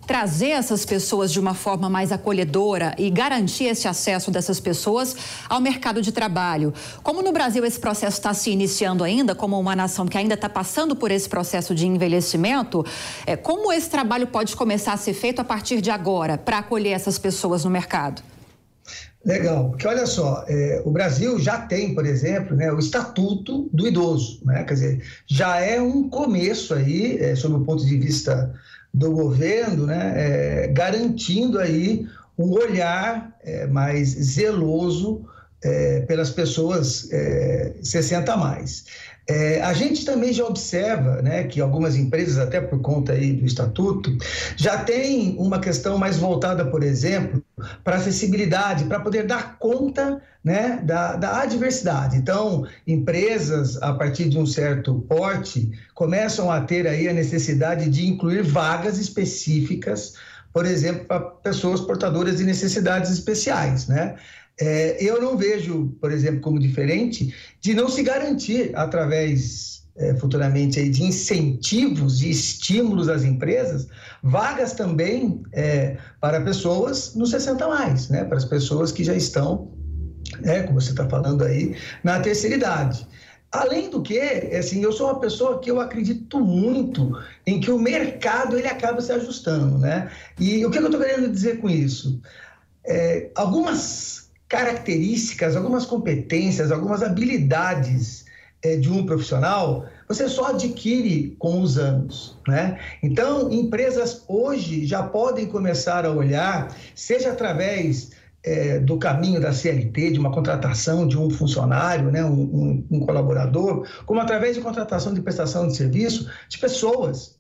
trazer 0.06 0.50
essas 0.50 0.84
pessoas 0.84 1.32
de 1.32 1.40
uma 1.40 1.54
forma 1.54 1.90
mais 1.90 2.12
acolhedora 2.12 2.94
e 2.96 3.10
garantir 3.10 3.64
esse 3.64 3.88
acesso 3.88 4.30
dessas 4.30 4.60
pessoas 4.60 5.16
ao 5.48 5.60
mercado 5.60 6.00
de 6.00 6.12
trabalho. 6.12 6.72
Como 7.02 7.22
no 7.22 7.32
Brasil 7.32 7.64
esse 7.64 7.80
processo 7.80 8.16
está 8.18 8.32
se 8.32 8.50
iniciando 8.50 9.02
ainda, 9.02 9.34
como 9.34 9.58
uma 9.58 9.74
nação 9.74 10.06
que 10.06 10.16
ainda 10.16 10.34
está 10.34 10.48
passando 10.48 10.94
por 10.94 11.10
esse 11.10 11.28
processo 11.28 11.74
de 11.74 11.86
envelhecimento, 11.86 12.84
é, 13.26 13.36
como 13.36 13.72
esse 13.72 13.90
trabalho 13.90 14.26
pode 14.28 14.54
começar 14.54 14.92
a 14.92 14.96
ser 14.96 15.14
feito 15.14 15.40
a 15.40 15.44
partir 15.44 15.80
de 15.80 15.90
agora 15.90 16.38
para 16.38 16.58
acolher 16.58 16.92
essas 16.92 17.18
pessoas 17.18 17.64
no 17.64 17.70
mercado? 17.70 18.22
Legal, 19.24 19.70
porque 19.70 19.88
olha 19.88 20.06
só, 20.06 20.44
é, 20.46 20.80
o 20.84 20.90
Brasil 20.92 21.36
já 21.40 21.58
tem, 21.58 21.96
por 21.96 22.06
exemplo, 22.06 22.56
né, 22.56 22.72
o 22.72 22.78
Estatuto 22.78 23.68
do 23.72 23.88
Idoso, 23.88 24.40
né? 24.44 24.62
quer 24.62 24.74
dizer, 24.74 25.02
já 25.26 25.58
é 25.58 25.80
um 25.80 26.08
começo 26.08 26.72
aí, 26.72 27.18
é, 27.18 27.34
sob 27.34 27.56
o 27.56 27.64
ponto 27.64 27.84
de 27.84 27.98
vista 27.98 28.54
do 28.92 29.12
governo, 29.12 29.86
né, 29.86 30.12
é, 30.16 30.68
garantindo 30.68 31.58
aí 31.58 32.06
um 32.38 32.50
olhar 32.52 33.34
é, 33.42 33.66
mais 33.66 34.08
zeloso 34.08 35.24
é, 35.62 36.00
pelas 36.02 36.30
pessoas 36.30 37.08
60 37.82 38.30
é, 38.30 38.34
a 38.34 38.36
mais. 38.36 38.84
É, 39.28 39.60
a 39.60 39.72
gente 39.72 40.04
também 40.04 40.32
já 40.32 40.44
observa 40.44 41.20
né, 41.20 41.44
que 41.44 41.60
algumas 41.60 41.96
empresas, 41.96 42.38
até 42.38 42.60
por 42.60 42.80
conta 42.80 43.12
aí 43.12 43.32
do 43.32 43.44
estatuto, 43.44 44.16
já 44.56 44.78
tem 44.78 45.34
uma 45.36 45.58
questão 45.58 45.98
mais 45.98 46.16
voltada, 46.16 46.64
por 46.64 46.82
exemplo, 46.84 47.42
para 47.82 47.96
acessibilidade, 47.96 48.84
para 48.84 49.00
poder 49.00 49.26
dar 49.26 49.58
conta 49.58 50.22
né, 50.44 50.80
da, 50.84 51.16
da 51.16 51.42
adversidade. 51.42 52.16
Então, 52.16 52.64
empresas, 52.86 53.82
a 53.82 53.92
partir 53.94 54.28
de 54.28 54.38
um 54.38 54.46
certo 54.46 54.94
porte, 55.08 55.72
começam 55.92 56.48
a 56.48 56.60
ter 56.60 56.86
aí 56.86 57.08
a 57.08 57.12
necessidade 57.12 57.90
de 57.90 58.06
incluir 58.06 58.42
vagas 58.42 58.96
específicas, 58.96 60.14
por 60.52 60.64
exemplo, 60.64 61.04
para 61.04 61.18
pessoas 61.18 61.80
portadoras 61.80 62.36
de 62.36 62.44
necessidades 62.44 63.10
especiais, 63.10 63.88
né? 63.88 64.14
É, 64.58 64.96
eu 65.02 65.20
não 65.20 65.36
vejo, 65.36 65.94
por 66.00 66.10
exemplo, 66.10 66.40
como 66.40 66.58
diferente 66.58 67.34
de 67.60 67.74
não 67.74 67.88
se 67.88 68.02
garantir 68.02 68.70
através 68.74 69.76
é, 69.96 70.14
futuramente 70.14 70.78
aí, 70.78 70.88
de 70.88 71.02
incentivos 71.02 72.22
e 72.22 72.30
estímulos 72.30 73.08
às 73.08 73.24
empresas, 73.24 73.88
vagas 74.22 74.74
também 74.74 75.42
é, 75.52 75.96
para 76.20 76.40
pessoas 76.40 77.14
no 77.14 77.26
60 77.26 77.66
mais, 77.68 78.08
né? 78.08 78.24
para 78.24 78.36
as 78.36 78.44
pessoas 78.44 78.92
que 78.92 79.02
já 79.02 79.14
estão, 79.14 79.70
né, 80.40 80.62
como 80.64 80.80
você 80.80 80.90
está 80.90 81.08
falando 81.08 81.44
aí, 81.44 81.76
na 82.02 82.20
terceira 82.20 82.56
idade. 82.56 83.06
Além 83.52 83.88
do 83.88 84.02
que, 84.02 84.18
assim, 84.18 84.82
eu 84.82 84.92
sou 84.92 85.06
uma 85.06 85.20
pessoa 85.20 85.60
que 85.60 85.70
eu 85.70 85.80
acredito 85.80 86.40
muito 86.40 87.18
em 87.46 87.60
que 87.60 87.70
o 87.70 87.78
mercado 87.78 88.58
ele 88.58 88.66
acaba 88.66 89.00
se 89.00 89.12
ajustando, 89.12 89.78
né? 89.78 90.10
E 90.38 90.66
o 90.66 90.70
que 90.70 90.78
eu 90.78 90.84
estou 90.84 91.00
querendo 91.00 91.30
dizer 91.30 91.58
com 91.60 91.70
isso? 91.70 92.20
É, 92.84 93.30
algumas 93.34 94.25
características, 94.48 95.56
algumas 95.56 95.86
competências, 95.86 96.70
algumas 96.70 97.02
habilidades 97.02 98.24
é, 98.62 98.76
de 98.76 98.90
um 98.90 99.04
profissional, 99.04 99.86
você 100.08 100.28
só 100.28 100.50
adquire 100.50 101.36
com 101.38 101.60
os 101.60 101.78
anos, 101.78 102.38
né? 102.46 102.78
Então, 103.02 103.50
empresas 103.52 104.24
hoje 104.28 104.86
já 104.86 105.02
podem 105.02 105.46
começar 105.46 106.06
a 106.06 106.10
olhar, 106.10 106.74
seja 106.94 107.32
através 107.32 108.10
é, 108.46 108.78
do 108.78 108.96
caminho 108.96 109.40
da 109.40 109.52
CLT, 109.52 110.12
de 110.12 110.20
uma 110.20 110.30
contratação 110.30 111.06
de 111.06 111.18
um 111.18 111.28
funcionário, 111.28 112.12
né, 112.12 112.24
um, 112.24 112.84
um, 112.88 113.00
colaborador, 113.00 113.86
como 114.06 114.20
através 114.20 114.54
de 114.54 114.62
contratação 114.62 115.12
de 115.12 115.20
prestação 115.20 115.66
de 115.66 115.76
serviço 115.76 116.30
de 116.48 116.56
pessoas 116.58 117.36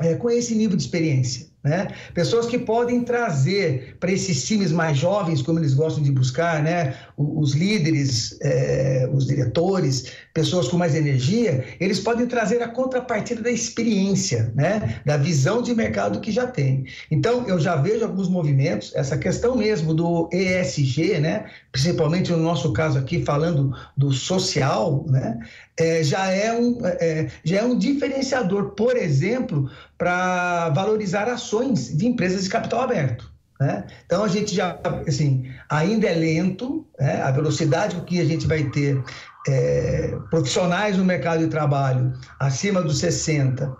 é, 0.00 0.16
com 0.16 0.28
esse 0.28 0.56
nível 0.56 0.76
de 0.76 0.82
experiência. 0.82 1.51
Né? 1.62 1.88
Pessoas 2.12 2.46
que 2.46 2.58
podem 2.58 3.04
trazer 3.04 3.96
para 4.00 4.10
esses 4.10 4.44
times 4.44 4.72
mais 4.72 4.98
jovens, 4.98 5.42
como 5.42 5.60
eles 5.60 5.74
gostam 5.74 6.02
de 6.02 6.10
buscar, 6.10 6.60
né? 6.60 6.96
os 7.16 7.54
líderes, 7.54 8.36
é, 8.42 9.08
os 9.12 9.26
diretores, 9.26 10.06
pessoas 10.34 10.66
com 10.66 10.76
mais 10.76 10.96
energia, 10.96 11.64
eles 11.78 12.00
podem 12.00 12.26
trazer 12.26 12.60
a 12.62 12.68
contrapartida 12.68 13.42
da 13.42 13.50
experiência, 13.50 14.52
né? 14.56 15.00
da 15.06 15.16
visão 15.16 15.62
de 15.62 15.72
mercado 15.72 16.20
que 16.20 16.32
já 16.32 16.48
tem. 16.48 16.84
Então, 17.10 17.46
eu 17.46 17.60
já 17.60 17.76
vejo 17.76 18.04
alguns 18.04 18.28
movimentos, 18.28 18.92
essa 18.96 19.16
questão 19.16 19.56
mesmo 19.56 19.94
do 19.94 20.28
ESG, 20.32 21.20
né? 21.20 21.44
principalmente 21.70 22.32
no 22.32 22.38
nosso 22.38 22.72
caso 22.72 22.98
aqui, 22.98 23.24
falando 23.24 23.72
do 23.96 24.10
social, 24.10 25.04
né? 25.08 25.38
É, 25.78 26.04
já, 26.04 26.30
é 26.30 26.52
um, 26.52 26.78
é, 26.84 27.30
já 27.42 27.60
é 27.60 27.64
um 27.64 27.78
diferenciador, 27.78 28.72
por 28.72 28.94
exemplo, 28.94 29.70
para 30.02 30.68
valorizar 30.70 31.28
ações 31.28 31.96
de 31.96 32.08
empresas 32.08 32.42
de 32.42 32.50
capital 32.50 32.80
aberto. 32.80 33.30
Né? 33.60 33.84
Então 34.04 34.24
a 34.24 34.26
gente 34.26 34.52
já, 34.52 34.76
assim, 35.06 35.48
ainda 35.70 36.08
é 36.08 36.14
lento, 36.14 36.84
né? 36.98 37.22
a 37.22 37.30
velocidade 37.30 37.94
com 37.94 38.02
que 38.02 38.20
a 38.20 38.24
gente 38.24 38.44
vai 38.44 38.64
ter 38.64 39.00
é, 39.46 40.18
profissionais 40.28 40.96
no 40.96 41.04
mercado 41.04 41.44
de 41.44 41.46
trabalho 41.46 42.12
acima 42.40 42.82
dos 42.82 42.98
60, 42.98 43.72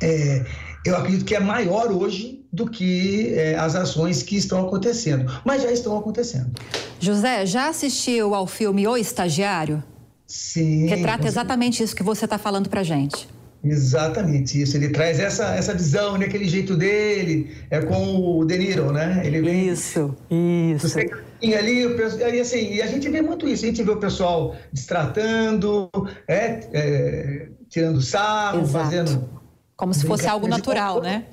é, 0.00 0.46
eu 0.86 0.96
acredito 0.96 1.24
que 1.24 1.34
é 1.34 1.40
maior 1.40 1.90
hoje 1.90 2.46
do 2.52 2.70
que 2.70 3.34
é, 3.34 3.56
as 3.56 3.74
ações 3.74 4.22
que 4.22 4.36
estão 4.36 4.64
acontecendo, 4.68 5.32
mas 5.44 5.62
já 5.62 5.72
estão 5.72 5.98
acontecendo. 5.98 6.48
José, 7.00 7.44
já 7.44 7.70
assistiu 7.70 8.36
ao 8.36 8.46
filme 8.46 8.86
O 8.86 8.96
Estagiário? 8.96 9.82
Sim. 10.28 10.86
Retrata 10.86 11.26
exatamente 11.26 11.82
isso 11.82 11.96
que 11.96 12.04
você 12.04 12.24
está 12.24 12.38
falando 12.38 12.70
para 12.70 12.84
gente. 12.84 13.39
Exatamente 13.62 14.60
isso. 14.60 14.76
Ele 14.76 14.88
traz 14.88 15.20
essa, 15.20 15.54
essa 15.54 15.74
visão, 15.74 16.16
né? 16.16 16.26
aquele 16.26 16.48
jeito 16.48 16.74
dele, 16.74 17.54
é 17.70 17.80
com 17.80 18.38
o 18.38 18.44
De 18.44 18.56
Niro, 18.56 18.90
né? 18.90 19.20
Ele 19.24 19.42
vem, 19.42 19.68
isso, 19.68 20.16
isso. 20.30 20.98
E 21.42 21.54
ali, 21.54 21.86
e 21.86 22.40
assim, 22.40 22.74
e 22.74 22.82
a 22.82 22.86
gente 22.86 23.08
vê 23.08 23.20
muito 23.20 23.46
isso. 23.46 23.64
A 23.64 23.68
gente 23.68 23.82
vê 23.82 23.90
o 23.90 23.98
pessoal 23.98 24.56
destratando, 24.72 25.90
é, 26.26 26.60
é 26.72 27.48
tirando 27.68 28.00
sarro, 28.00 28.62
Exato. 28.62 28.84
fazendo. 28.84 29.30
Como 29.76 29.94
se 29.94 30.06
fosse 30.06 30.26
algo 30.26 30.46
natural, 30.48 31.02
né? 31.02 31.24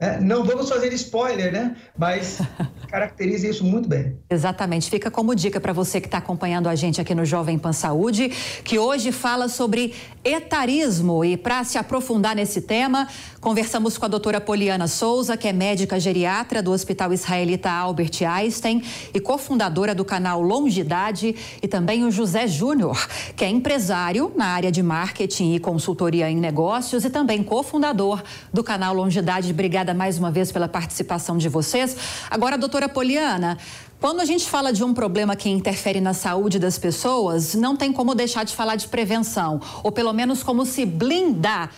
É, 0.00 0.20
não 0.20 0.44
vamos 0.44 0.68
fazer 0.68 0.92
spoiler, 0.92 1.52
né? 1.52 1.74
Mas 1.98 2.38
caracteriza 2.88 3.48
isso 3.48 3.64
muito 3.64 3.88
bem. 3.88 4.16
Exatamente. 4.30 4.88
Fica 4.88 5.10
como 5.10 5.34
dica 5.34 5.60
para 5.60 5.72
você 5.72 6.00
que 6.00 6.06
está 6.06 6.18
acompanhando 6.18 6.68
a 6.68 6.76
gente 6.76 7.00
aqui 7.00 7.16
no 7.16 7.24
Jovem 7.24 7.58
Pan 7.58 7.72
Saúde, 7.72 8.28
que 8.62 8.78
hoje 8.78 9.10
fala 9.10 9.48
sobre 9.48 9.92
etarismo. 10.22 11.24
E 11.24 11.36
para 11.36 11.64
se 11.64 11.78
aprofundar 11.78 12.36
nesse 12.36 12.60
tema, 12.60 13.08
conversamos 13.40 13.98
com 13.98 14.04
a 14.04 14.08
doutora 14.08 14.40
Poliana 14.40 14.86
Souza, 14.86 15.36
que 15.36 15.48
é 15.48 15.52
médica 15.52 15.98
geriatra 15.98 16.62
do 16.62 16.70
Hospital 16.70 17.12
Israelita 17.12 17.68
Albert 17.68 18.22
Einstein 18.24 18.84
e 19.12 19.18
cofundadora 19.18 19.96
do 19.96 20.04
canal 20.04 20.40
Longidade, 20.40 21.34
e 21.60 21.66
também 21.66 22.04
o 22.04 22.10
José 22.12 22.46
Júnior, 22.46 23.04
que 23.34 23.44
é 23.44 23.48
empresário 23.48 24.32
na 24.36 24.46
área 24.46 24.70
de 24.70 24.80
marketing 24.80 25.54
e 25.54 25.58
consultoria 25.58 26.30
em 26.30 26.36
negócios 26.36 27.04
e 27.04 27.10
também 27.10 27.42
cofundador 27.42 28.22
do 28.52 28.62
canal 28.62 28.94
Longidade. 28.94 29.50
Obrigada 29.50 29.87
obrigada 29.88 29.94
mais 29.94 30.18
uma 30.18 30.30
vez 30.30 30.52
pela 30.52 30.68
participação 30.68 31.38
de 31.38 31.48
vocês. 31.48 31.96
Agora, 32.30 32.58
doutora 32.58 32.88
Poliana, 32.88 33.56
quando 34.00 34.20
a 34.20 34.24
gente 34.24 34.48
fala 34.48 34.72
de 34.72 34.84
um 34.84 34.92
problema 34.92 35.34
que 35.34 35.48
interfere 35.48 36.00
na 36.00 36.12
saúde 36.12 36.58
das 36.58 36.78
pessoas, 36.78 37.54
não 37.54 37.76
tem 37.76 37.92
como 37.92 38.14
deixar 38.14 38.44
de 38.44 38.54
falar 38.54 38.76
de 38.76 38.88
prevenção, 38.88 39.60
ou 39.82 39.90
pelo 39.90 40.12
menos 40.12 40.42
como 40.42 40.66
se 40.66 40.84
blindar. 40.84 41.70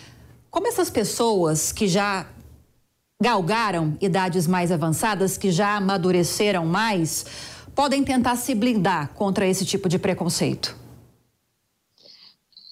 Como 0.50 0.66
essas 0.66 0.90
pessoas 0.90 1.72
que 1.72 1.86
já 1.86 2.26
galgaram 3.22 3.96
idades 4.00 4.46
mais 4.46 4.72
avançadas, 4.72 5.36
que 5.36 5.50
já 5.52 5.76
amadureceram 5.76 6.66
mais, 6.66 7.24
podem 7.74 8.02
tentar 8.02 8.36
se 8.36 8.54
blindar 8.54 9.10
contra 9.14 9.46
esse 9.46 9.64
tipo 9.64 9.88
de 9.88 9.98
preconceito? 9.98 10.76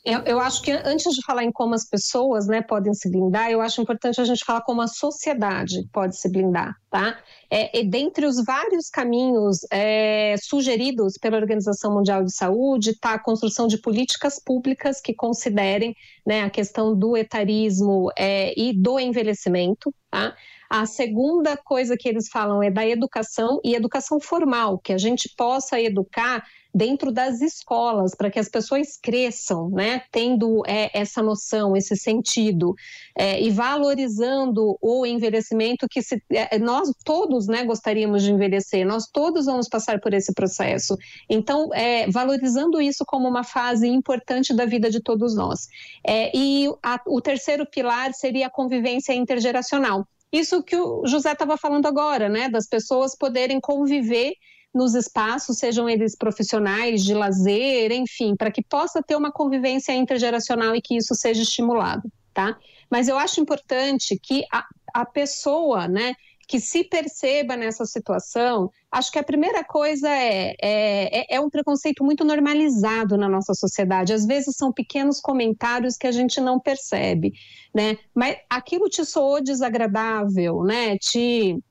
Eu, 0.08 0.22
eu, 0.24 0.40
acho 0.40 0.62
que 0.62 0.70
antes 0.70 1.14
de 1.14 1.22
falar 1.22 1.44
em 1.44 1.52
como 1.52 1.74
as 1.74 1.84
pessoas 1.84 2.46
né, 2.46 2.62
podem 2.62 2.94
se 2.94 3.10
blindar, 3.10 3.50
eu 3.50 3.60
acho 3.60 3.82
importante 3.82 4.18
a 4.18 4.24
gente 4.24 4.42
falar 4.42 4.62
como 4.62 4.80
a 4.80 4.86
sociedade 4.86 5.86
pode 5.92 6.16
se 6.16 6.32
blindar. 6.32 6.74
tá? 6.90 7.18
É, 7.50 7.84
dentre 7.84 8.24
os 8.24 8.42
vários 8.42 8.88
caminhos 8.88 9.58
é, 9.70 10.34
sugeridos 10.40 11.18
pela 11.20 11.36
Organização 11.36 11.92
Mundial 11.92 12.24
de 12.24 12.34
Saúde 12.34 12.92
está 12.92 13.12
a 13.12 13.22
construção 13.22 13.66
de 13.66 13.76
políticas 13.76 14.42
públicas 14.42 14.98
que 14.98 15.12
considerem 15.12 15.94
né, 16.26 16.42
a 16.42 16.48
questão 16.48 16.98
do 16.98 17.14
etarismo 17.14 18.10
é, 18.16 18.58
e 18.58 18.72
do 18.72 18.98
envelhecimento, 18.98 19.94
tá? 20.10 20.34
A 20.68 20.84
segunda 20.84 21.56
coisa 21.56 21.96
que 21.96 22.08
eles 22.08 22.28
falam 22.28 22.62
é 22.62 22.70
da 22.70 22.86
educação 22.86 23.58
e 23.64 23.74
educação 23.74 24.20
formal, 24.20 24.78
que 24.78 24.92
a 24.92 24.98
gente 24.98 25.32
possa 25.36 25.80
educar 25.80 26.44
dentro 26.74 27.10
das 27.10 27.40
escolas, 27.40 28.14
para 28.14 28.30
que 28.30 28.38
as 28.38 28.48
pessoas 28.48 28.98
cresçam, 29.02 29.70
né, 29.70 30.02
tendo 30.12 30.62
é, 30.66 30.90
essa 30.92 31.22
noção, 31.22 31.76
esse 31.76 31.96
sentido, 31.96 32.74
é, 33.16 33.40
e 33.42 33.50
valorizando 33.50 34.76
o 34.80 35.06
envelhecimento 35.06 35.86
que 35.90 36.02
se, 36.02 36.22
é, 36.30 36.58
nós 36.58 36.92
todos 37.04 37.46
né, 37.46 37.64
gostaríamos 37.64 38.22
de 38.22 38.30
envelhecer, 38.30 38.86
nós 38.86 39.06
todos 39.10 39.46
vamos 39.46 39.68
passar 39.68 40.00
por 40.00 40.12
esse 40.12 40.32
processo. 40.34 40.96
Então, 41.28 41.72
é, 41.72 42.08
valorizando 42.10 42.80
isso 42.80 43.04
como 43.06 43.26
uma 43.26 43.42
fase 43.42 43.88
importante 43.88 44.54
da 44.54 44.66
vida 44.66 44.90
de 44.90 45.02
todos 45.02 45.34
nós. 45.34 45.68
É, 46.06 46.30
e 46.36 46.68
a, 46.82 47.00
o 47.06 47.20
terceiro 47.20 47.66
pilar 47.66 48.12
seria 48.12 48.46
a 48.46 48.50
convivência 48.50 49.14
intergeracional. 49.14 50.06
Isso 50.32 50.62
que 50.62 50.76
o 50.76 51.06
José 51.06 51.32
estava 51.32 51.56
falando 51.56 51.86
agora, 51.86 52.28
né, 52.28 52.48
das 52.48 52.66
pessoas 52.66 53.16
poderem 53.16 53.60
conviver 53.60 54.34
nos 54.74 54.94
espaços, 54.94 55.58
sejam 55.58 55.88
eles 55.88 56.16
profissionais, 56.16 57.02
de 57.02 57.14
lazer, 57.14 57.90
enfim, 57.90 58.36
para 58.36 58.50
que 58.50 58.62
possa 58.62 59.02
ter 59.02 59.16
uma 59.16 59.32
convivência 59.32 59.92
intergeracional 59.92 60.74
e 60.74 60.82
que 60.82 60.96
isso 60.96 61.14
seja 61.14 61.42
estimulado, 61.42 62.10
tá? 62.34 62.58
Mas 62.90 63.08
eu 63.08 63.18
acho 63.18 63.40
importante 63.40 64.18
que 64.22 64.44
a, 64.52 64.64
a 64.94 65.06
pessoa, 65.06 65.88
né, 65.88 66.14
que 66.48 66.58
se 66.58 66.82
perceba 66.82 67.56
nessa 67.56 67.84
situação, 67.84 68.70
acho 68.90 69.12
que 69.12 69.18
a 69.18 69.22
primeira 69.22 69.62
coisa 69.62 70.08
é, 70.08 70.54
é, 70.60 71.20
é, 71.20 71.36
é, 71.36 71.40
um 71.40 71.50
preconceito 71.50 72.02
muito 72.02 72.24
normalizado 72.24 73.18
na 73.18 73.28
nossa 73.28 73.52
sociedade. 73.52 74.14
Às 74.14 74.24
vezes 74.24 74.56
são 74.56 74.72
pequenos 74.72 75.20
comentários 75.20 75.98
que 75.98 76.06
a 76.06 76.10
gente 76.10 76.40
não 76.40 76.58
percebe, 76.58 77.34
né? 77.74 77.98
Mas 78.14 78.38
aquilo 78.48 78.88
te 78.88 79.04
soou 79.04 79.42
desagradável, 79.42 80.62
né? 80.64 80.96
Te 80.96 81.62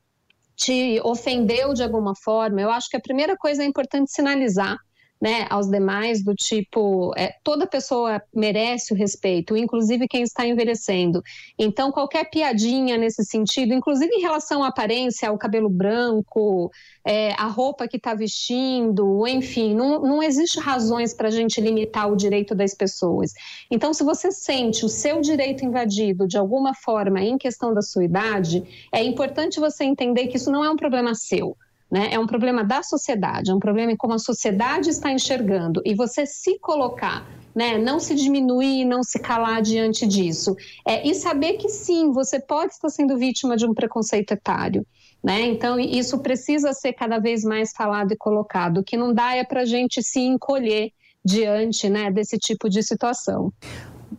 te 0.56 1.00
ofendeu 1.04 1.72
de 1.72 1.84
alguma 1.84 2.16
forma, 2.16 2.60
eu 2.60 2.72
acho 2.72 2.90
que 2.90 2.98
a 2.98 3.00
primeira 3.00 3.38
coisa 3.38 3.62
é 3.62 3.66
importante 3.66 4.12
sinalizar 4.12 4.76
né, 5.20 5.48
aos 5.50 5.68
demais, 5.68 6.24
do 6.24 6.36
tipo, 6.36 7.12
é, 7.18 7.36
toda 7.44 7.66
pessoa 7.66 8.22
merece 8.34 8.94
o 8.94 8.96
respeito, 8.96 9.58
inclusive 9.58 10.08
quem 10.08 10.22
está 10.22 10.46
envelhecendo. 10.46 11.24
Então, 11.58 11.92
qualquer 11.92 12.30
piadinha 12.30 12.98
nesse 12.98 13.24
sentido, 13.24 13.74
inclusive 13.74 14.14
em 14.14 14.22
relação 14.22 14.64
à 14.64 14.68
aparência, 14.68 15.30
ao 15.30 15.38
cabelo 15.38 15.70
branco, 15.70 16.72
é, 17.04 17.32
a 17.34 17.48
roupa 17.48 17.88
que 17.88 17.98
está 17.98 18.14
vestindo, 18.14 19.26
enfim, 19.28 19.74
não, 19.74 20.02
não 20.02 20.24
existe 20.24 20.60
razões 20.60 21.14
para 21.14 21.30
a 21.30 21.32
gente 21.32 21.60
limitar 21.60 22.12
o 22.12 22.16
direito 22.16 22.54
das 22.54 22.74
pessoas. 22.74 23.34
Então, 23.72 23.94
se 23.94 24.04
você 24.04 24.32
sente 24.32 24.86
o 24.86 24.90
seu 24.90 25.20
direito 25.22 25.66
invadido 25.66 26.28
de 26.28 26.38
alguma 26.38 26.74
forma 26.74 27.22
em 27.22 27.38
questão 27.38 27.74
da 27.74 27.82
sua 27.82 28.06
idade, 28.06 28.88
é 28.92 29.04
importante 29.04 29.60
você 29.60 29.84
entender 29.84 30.28
que 30.28 30.38
isso 30.38 30.52
não 30.52 30.64
é 30.64 30.70
um 30.70 30.76
problema 30.76 31.16
seu 31.16 31.58
né? 31.90 32.10
É 32.12 32.20
um 32.20 32.28
problema 32.28 32.64
da 32.64 32.84
sociedade, 32.84 33.52
é 33.52 33.54
um 33.54 33.60
problema 33.60 33.92
em 33.92 33.98
como 33.98 34.14
a 34.14 34.20
sociedade 34.20 34.90
está 34.90 35.12
enxergando. 35.12 35.82
E 35.86 35.96
você 35.96 36.26
se 36.26 36.60
colocar 36.60 37.26
né? 37.58 37.76
Não 37.76 38.00
se 38.00 38.14
diminuir, 38.14 38.86
não 38.86 39.02
se 39.02 39.18
calar 39.18 39.64
diante 39.64 40.06
disso. 40.06 40.56
É, 40.88 41.08
e 41.08 41.16
saber 41.16 41.54
que 41.54 41.68
sim, 41.68 42.12
você 42.12 42.40
pode 42.40 42.74
estar 42.74 42.88
sendo 42.88 43.18
vítima 43.18 43.58
de 43.58 43.66
um 43.66 43.74
preconceito 43.74 44.32
etário. 44.32 44.86
Né? 45.24 45.42
Então, 45.48 45.80
isso 45.80 46.20
precisa 46.20 46.72
ser 46.72 46.94
cada 46.94 47.18
vez 47.18 47.44
mais 47.44 47.72
falado 47.72 48.12
e 48.12 48.16
colocado. 48.16 48.78
O 48.78 48.84
que 48.84 48.96
não 48.96 49.12
dá 49.12 49.36
é 49.36 49.44
para 49.44 49.62
a 49.62 49.66
gente 49.66 50.04
se 50.04 50.20
encolher 50.20 50.92
diante 51.26 51.90
né, 51.90 52.12
desse 52.12 52.38
tipo 52.38 52.70
de 52.70 52.84
situação. 52.84 53.52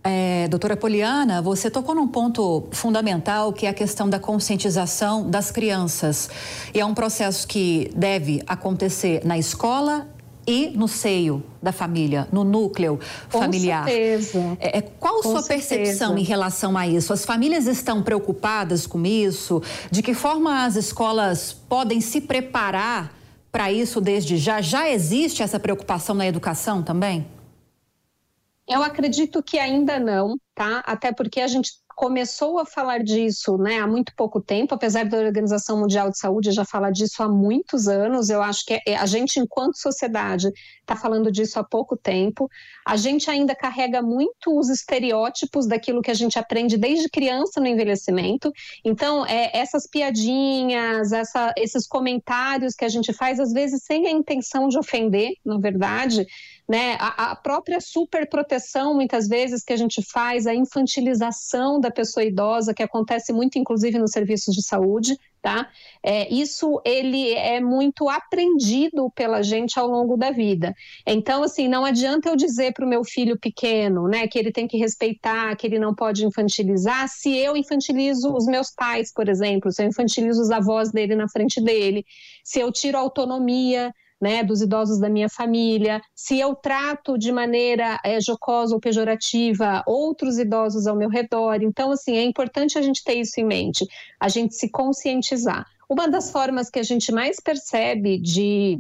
É, 0.04 0.47
doutora 0.49 0.76
Poliana, 0.76 1.40
você 1.40 1.71
tocou 1.71 1.95
num 1.95 2.07
ponto 2.07 2.68
fundamental 2.71 3.52
que 3.52 3.66
é 3.66 3.68
a 3.71 3.75
questão 3.75 4.09
da 4.09 4.18
conscientização 4.18 5.28
das 5.28 5.50
crianças. 5.50 6.28
E 6.75 6.80
é 6.80 6.85
um 6.85 6.95
processo 6.95 7.47
que 7.47 7.90
deve 7.95 8.42
acontecer 8.47 9.23
na 9.25 9.38
escola 9.38 10.07
e 10.47 10.71
no 10.75 10.88
seio 10.88 11.42
da 11.62 11.73
família, 11.73 12.26
no 12.33 12.42
núcleo 12.42 12.99
Com 13.30 13.38
familiar. 13.38 13.85
Certeza. 13.85 14.57
É, 14.59 14.78
é 14.78 14.80
qual 14.80 15.21
a 15.21 15.23
sua 15.23 15.42
certeza. 15.42 15.75
percepção 15.75 16.16
em 16.16 16.23
relação 16.23 16.76
a 16.76 16.87
isso? 16.87 17.12
As 17.12 17.25
famílias 17.26 17.66
estão 17.66 18.02
preocupadas 18.02 18.87
com 18.87 19.04
isso? 19.04 19.62
De 19.90 20.02
que 20.02 20.14
forma 20.14 20.64
as 20.64 20.75
escolas 20.75 21.52
podem 21.52 22.00
se 22.00 22.23
preparar 22.23 23.12
para 23.52 23.71
isso 23.71 24.00
desde 24.00 24.38
já? 24.38 24.62
Já 24.62 24.88
existe 24.88 25.42
essa 25.42 25.61
preocupação 25.61 26.14
na 26.14 26.26
educação 26.26 26.83
também? 26.83 27.26
Eu 28.68 28.82
acredito 28.82 29.42
que 29.42 29.58
ainda 29.58 29.98
não, 29.98 30.37
tá? 30.54 30.82
Até 30.87 31.12
porque 31.12 31.40
a 31.40 31.46
gente 31.46 31.70
começou 31.98 32.60
a 32.60 32.64
falar 32.64 33.02
disso 33.02 33.58
né, 33.58 33.80
há 33.80 33.87
muito 33.87 34.12
pouco 34.14 34.40
tempo, 34.40 34.72
apesar 34.72 35.04
da 35.04 35.18
Organização 35.18 35.80
Mundial 35.80 36.08
de 36.10 36.16
Saúde 36.16 36.52
já 36.52 36.64
falar 36.64 36.92
disso 36.92 37.25
há 37.25 37.28
muitos 37.28 37.88
anos. 37.88 38.30
Eu 38.30 38.40
acho 38.40 38.64
que 38.64 38.81
é, 38.87 38.94
a 38.94 39.04
gente, 39.04 39.40
enquanto 39.40 39.76
sociedade, 39.76 40.48
está 40.81 40.94
falando 40.94 41.33
disso 41.33 41.59
há 41.59 41.64
pouco 41.64 41.96
tempo. 41.96 42.48
A 42.87 42.96
gente 42.96 43.28
ainda 43.28 43.52
carrega 43.52 44.00
muito 44.00 44.57
os 44.57 44.68
estereótipos 44.68 45.66
daquilo 45.66 46.00
que 46.00 46.11
a 46.12 46.14
gente 46.14 46.38
aprende 46.38 46.76
desde 46.76 47.09
criança 47.09 47.61
no 47.61 47.66
envelhecimento. 47.66 48.52
Então, 48.85 49.26
é, 49.26 49.50
essas 49.52 49.85
piadinhas, 49.88 51.11
essa, 51.11 51.52
esses 51.57 51.85
comentários 51.85 52.74
que 52.76 52.85
a 52.85 52.88
gente 52.88 53.12
faz, 53.12 53.40
às 53.40 53.52
vezes 53.52 53.83
sem 53.83 54.07
a 54.07 54.11
intenção 54.12 54.68
de 54.68 54.78
ofender, 54.78 55.33
na 55.44 55.59
verdade, 55.59 56.24
né? 56.68 56.96
A, 57.00 57.31
a 57.33 57.37
própria 57.37 57.81
superproteção, 57.81 58.94
muitas 58.94 59.26
vezes, 59.26 59.64
que 59.64 59.72
a 59.72 59.76
gente 59.76 60.02
faz, 60.02 60.46
a 60.46 60.54
infantilização 60.54 61.81
da 61.81 61.90
pessoa 61.90 62.24
idosa, 62.24 62.74
que 62.74 62.83
acontece 62.83 63.33
muito, 63.33 63.59
inclusive, 63.59 63.98
nos 63.98 64.11
serviços 64.11 64.54
de 64.54 64.62
saúde, 64.62 65.18
tá? 65.40 65.70
É, 66.02 66.33
isso 66.33 66.81
ele 66.85 67.33
é 67.33 67.59
muito 67.61 68.09
aprendido 68.09 69.11
pela 69.14 69.42
gente 69.42 69.78
ao 69.78 69.87
longo 69.87 70.16
da 70.16 70.31
vida. 70.31 70.74
Então, 71.07 71.42
assim, 71.42 71.68
não 71.68 71.87
adianta 71.87 72.28
eu 72.28 72.37
dizer 72.37 72.74
para 72.74 72.85
o 72.85 72.88
meu 72.88 73.02
filho 73.02 73.38
pequeno, 73.38 74.07
né, 74.07 74.26
que 74.26 74.38
ele 74.38 74.52
tem 74.52 74.68
que 74.68 74.76
respeitar, 74.76 75.57
que 75.57 75.66
ele 75.66 75.78
não 75.78 75.94
pode 75.94 76.26
infantilizar, 76.26 77.09
se 77.09 77.35
eu 77.35 77.57
infantilizo 77.57 78.35
os 78.35 78.46
meus 78.46 78.70
pais, 78.70 79.12
por 79.12 79.28
exemplo, 79.28 79.72
se 79.72 79.83
eu 79.83 79.87
infantilizo 79.87 80.42
os 80.42 80.50
avós 80.50 80.90
dele 80.90 81.14
na 81.14 81.28
frente 81.28 81.62
dele, 81.62 82.04
se 82.44 82.61
eu 82.61 82.70
tiro 82.70 82.98
a 82.98 83.00
autonomia 83.00 83.92
né, 84.20 84.42
dos 84.42 84.61
idosos 84.61 84.98
da 84.98 85.09
minha 85.09 85.28
família, 85.28 86.00
se 86.14 86.38
eu 86.38 86.54
trato 86.54 87.16
de 87.16 87.31
maneira 87.31 87.98
é, 88.04 88.20
jocosa 88.20 88.74
ou 88.74 88.81
pejorativa 88.81 89.83
outros 89.87 90.38
idosos 90.38 90.87
ao 90.87 90.96
meu 90.96 91.09
redor. 91.09 91.62
Então, 91.62 91.92
assim, 91.92 92.16
é 92.16 92.22
importante 92.22 92.78
a 92.78 92.83
gente 92.83 93.04
ter 93.04 93.14
isso 93.14 93.40
em 93.40 93.44
mente, 93.44 93.87
a 94.18 94.28
gente 94.28 94.54
se 94.54 94.68
conscientizar. 94.68 95.66
Uma 95.88 96.09
das 96.09 96.31
formas 96.31 96.68
que 96.68 96.78
a 96.78 96.83
gente 96.83 97.12
mais 97.12 97.40
percebe 97.40 98.18
de 98.18 98.78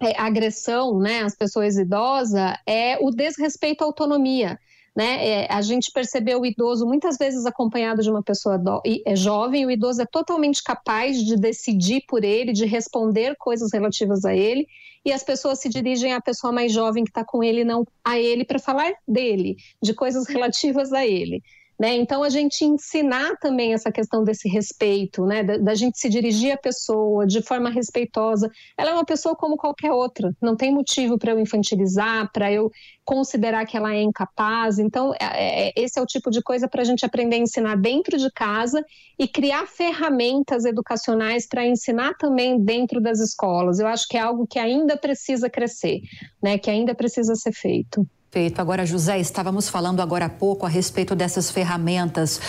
é, 0.00 0.20
agressão 0.20 0.98
né, 0.98 1.22
às 1.22 1.36
pessoas 1.36 1.76
idosas 1.76 2.56
é 2.66 2.98
o 3.00 3.10
desrespeito 3.10 3.84
à 3.84 3.86
autonomia. 3.86 4.58
Né? 4.94 5.26
É, 5.26 5.52
a 5.52 5.62
gente 5.62 5.90
percebeu 5.90 6.40
o 6.40 6.46
idoso 6.46 6.86
muitas 6.86 7.16
vezes 7.16 7.46
acompanhado 7.46 8.02
de 8.02 8.10
uma 8.10 8.22
pessoa 8.22 8.58
do, 8.58 8.82
é 9.06 9.16
jovem, 9.16 9.64
o 9.64 9.70
idoso 9.70 10.02
é 10.02 10.06
totalmente 10.06 10.62
capaz 10.62 11.16
de 11.24 11.34
decidir 11.36 12.04
por 12.06 12.22
ele, 12.22 12.52
de 12.52 12.66
responder 12.66 13.34
coisas 13.38 13.72
relativas 13.72 14.22
a 14.26 14.34
ele, 14.34 14.66
e 15.04 15.10
as 15.10 15.22
pessoas 15.22 15.60
se 15.60 15.68
dirigem 15.68 16.12
à 16.12 16.20
pessoa 16.20 16.52
mais 16.52 16.72
jovem 16.72 17.04
que 17.04 17.10
está 17.10 17.24
com 17.24 17.42
ele, 17.42 17.64
não 17.64 17.86
a 18.04 18.18
ele, 18.18 18.44
para 18.44 18.58
falar 18.58 18.92
dele, 19.08 19.56
de 19.82 19.94
coisas 19.94 20.26
relativas 20.28 20.92
a 20.92 21.06
ele. 21.06 21.42
Né? 21.78 21.96
Então, 21.96 22.22
a 22.22 22.28
gente 22.28 22.64
ensinar 22.64 23.36
também 23.38 23.72
essa 23.72 23.90
questão 23.90 24.22
desse 24.22 24.48
respeito, 24.48 25.24
né? 25.24 25.42
da, 25.42 25.56
da, 25.56 25.74
gente 25.74 25.98
se 25.98 26.08
dirigir 26.08 26.52
à 26.52 26.56
pessoa 26.56 27.26
de 27.26 27.42
forma 27.42 27.70
respeitosa. 27.70 28.50
Ela 28.78 28.90
é 28.90 28.94
uma 28.94 29.04
pessoa 29.04 29.34
como 29.34 29.56
qualquer 29.56 29.90
outra, 29.90 30.32
não 30.40 30.54
tem 30.54 30.72
motivo 30.72 31.18
para 31.18 31.32
eu 31.32 31.40
infantilizar, 31.40 32.30
para 32.32 32.52
eu 32.52 32.70
considerar 33.04 33.66
que 33.66 33.76
ela 33.76 33.92
é 33.92 34.02
incapaz. 34.02 34.78
Então, 34.78 35.12
é, 35.20 35.68
é, 35.68 35.72
esse 35.76 35.98
é 35.98 36.02
o 36.02 36.06
tipo 36.06 36.30
de 36.30 36.40
coisa 36.42 36.68
para 36.68 36.82
a 36.82 36.84
gente 36.84 37.04
aprender 37.04 37.36
a 37.36 37.40
ensinar 37.40 37.76
dentro 37.76 38.16
de 38.16 38.30
casa 38.30 38.84
e 39.18 39.26
criar 39.26 39.66
ferramentas 39.66 40.64
educacionais 40.64 41.46
para 41.46 41.66
ensinar 41.66 42.14
também 42.14 42.62
dentro 42.62 43.00
das 43.00 43.18
escolas. 43.18 43.80
Eu 43.80 43.86
acho 43.86 44.06
que 44.08 44.16
é 44.16 44.20
algo 44.20 44.46
que 44.46 44.58
ainda 44.58 44.96
precisa 44.96 45.50
crescer, 45.50 46.00
né? 46.42 46.58
que 46.58 46.70
ainda 46.70 46.94
precisa 46.94 47.34
ser 47.34 47.52
feito. 47.52 48.06
Perfeito. 48.32 48.62
Agora, 48.62 48.86
José, 48.86 49.20
estávamos 49.20 49.68
falando 49.68 50.00
agora 50.00 50.24
há 50.24 50.28
pouco 50.30 50.64
a 50.64 50.68
respeito 50.70 51.14
dessas 51.14 51.50
ferramentas 51.50 52.40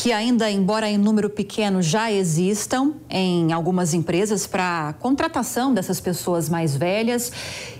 que 0.00 0.12
ainda, 0.12 0.48
embora 0.48 0.88
em 0.88 0.96
número 0.96 1.28
pequeno, 1.28 1.82
já 1.82 2.12
existam 2.12 2.92
em 3.10 3.52
algumas 3.52 3.94
empresas 3.94 4.46
para 4.46 4.94
contratação 5.00 5.74
dessas 5.74 5.98
pessoas 5.98 6.48
mais 6.48 6.76
velhas 6.76 7.32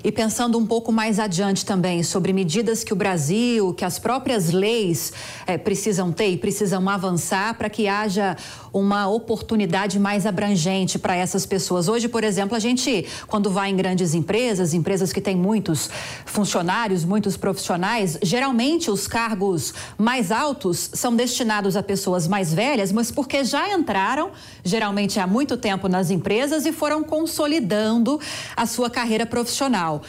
e 0.03 0.11
pensando 0.11 0.59
um 0.59 0.67
pouco 0.67 0.91
mais 0.91 1.21
adiante 1.21 1.64
também 1.64 2.03
sobre 2.03 2.33
medidas 2.33 2.83
que 2.83 2.93
o 2.93 2.97
Brasil, 2.97 3.73
que 3.73 3.85
as 3.85 4.01
próprias 4.01 4.51
leis 4.51 5.12
é, 5.47 5.57
precisam 5.57 6.11
ter 6.11 6.31
e 6.31 6.37
precisam 6.37 6.88
avançar 6.88 7.55
para 7.55 7.71
que 7.71 7.87
haja 7.87 8.37
uma 8.72 9.09
oportunidade 9.09 9.98
mais 9.98 10.26
abrangente 10.26 10.98
para 10.98 11.14
essas 11.14 11.46
pessoas. 11.46 11.88
Hoje, 11.88 12.09
por 12.09 12.24
exemplo, 12.24 12.57
a 12.57 12.59
gente, 12.59 13.07
quando 13.26 13.50
vai 13.50 13.70
em 13.70 13.76
grandes 13.76 14.14
empresas, 14.14 14.74
empresas 14.74 15.12
que 15.12 15.20
têm 15.20 15.37
muitos 15.37 15.90
funcionários, 16.26 17.04
muitos 17.04 17.37
profissionais, 17.37 18.18
geralmente 18.22 18.90
os 18.90 19.07
cargos 19.07 19.74
mais 19.96 20.31
altos 20.31 20.90
são 20.92 21.14
destinados 21.14 21.76
a 21.76 21.83
pessoas 21.83 22.26
mais 22.28 22.52
velhas, 22.52 22.92
mas 22.92 23.11
porque 23.11 23.44
já 23.44 23.72
entraram, 23.72 24.31
geralmente 24.64 25.18
há 25.18 25.26
muito 25.26 25.57
tempo 25.57 25.88
nas 25.88 26.11
empresas 26.11 26.66
e 26.66 26.72
foram 26.72 27.02
consolidando 27.02 28.20
a 28.57 28.66
sua 28.66 28.90
carreira 28.90 29.26
profissional. 29.26 30.02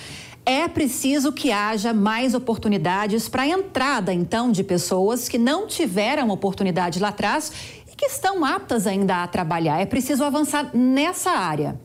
É 0.46 0.68
preciso 0.68 1.32
que 1.32 1.52
haja 1.52 1.94
mais 1.94 2.34
oportunidades 2.34 3.30
para 3.30 3.44
a 3.44 3.48
entrada, 3.48 4.12
então, 4.12 4.52
de 4.52 4.64
pessoas 4.64 5.30
que 5.30 5.38
não 5.38 5.68
tiveram 5.68 6.30
oportunidade 6.30 7.00
lá 7.00 7.10
atrás 7.10 7.52
que 8.00 8.06
estão 8.06 8.46
aptas 8.46 8.88
ainda 8.88 9.24
a 9.24 9.28
trabalhar. 9.28 9.82
É 9.82 9.86
preciso 9.86 10.24
avançar 10.24 10.74
nessa 10.74 11.32
área. 11.32 11.78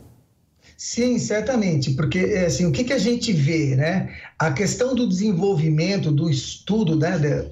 Sim, 0.77 1.18
certamente, 1.18 1.92
porque 1.92 2.18
é, 2.18 2.46
assim, 2.46 2.66
o 2.66 2.72
que, 2.72 2.85
que 2.85 2.92
a 2.92 2.98
gente 2.98 3.33
vê, 3.33 3.74
né? 3.74 4.14
A 4.38 4.53
questão 4.53 4.94
do 4.94 5.09
desenvolvimento, 5.09 6.12
do 6.12 6.31
estudo, 6.31 6.96
né, 6.96 7.18
de, 7.18 7.48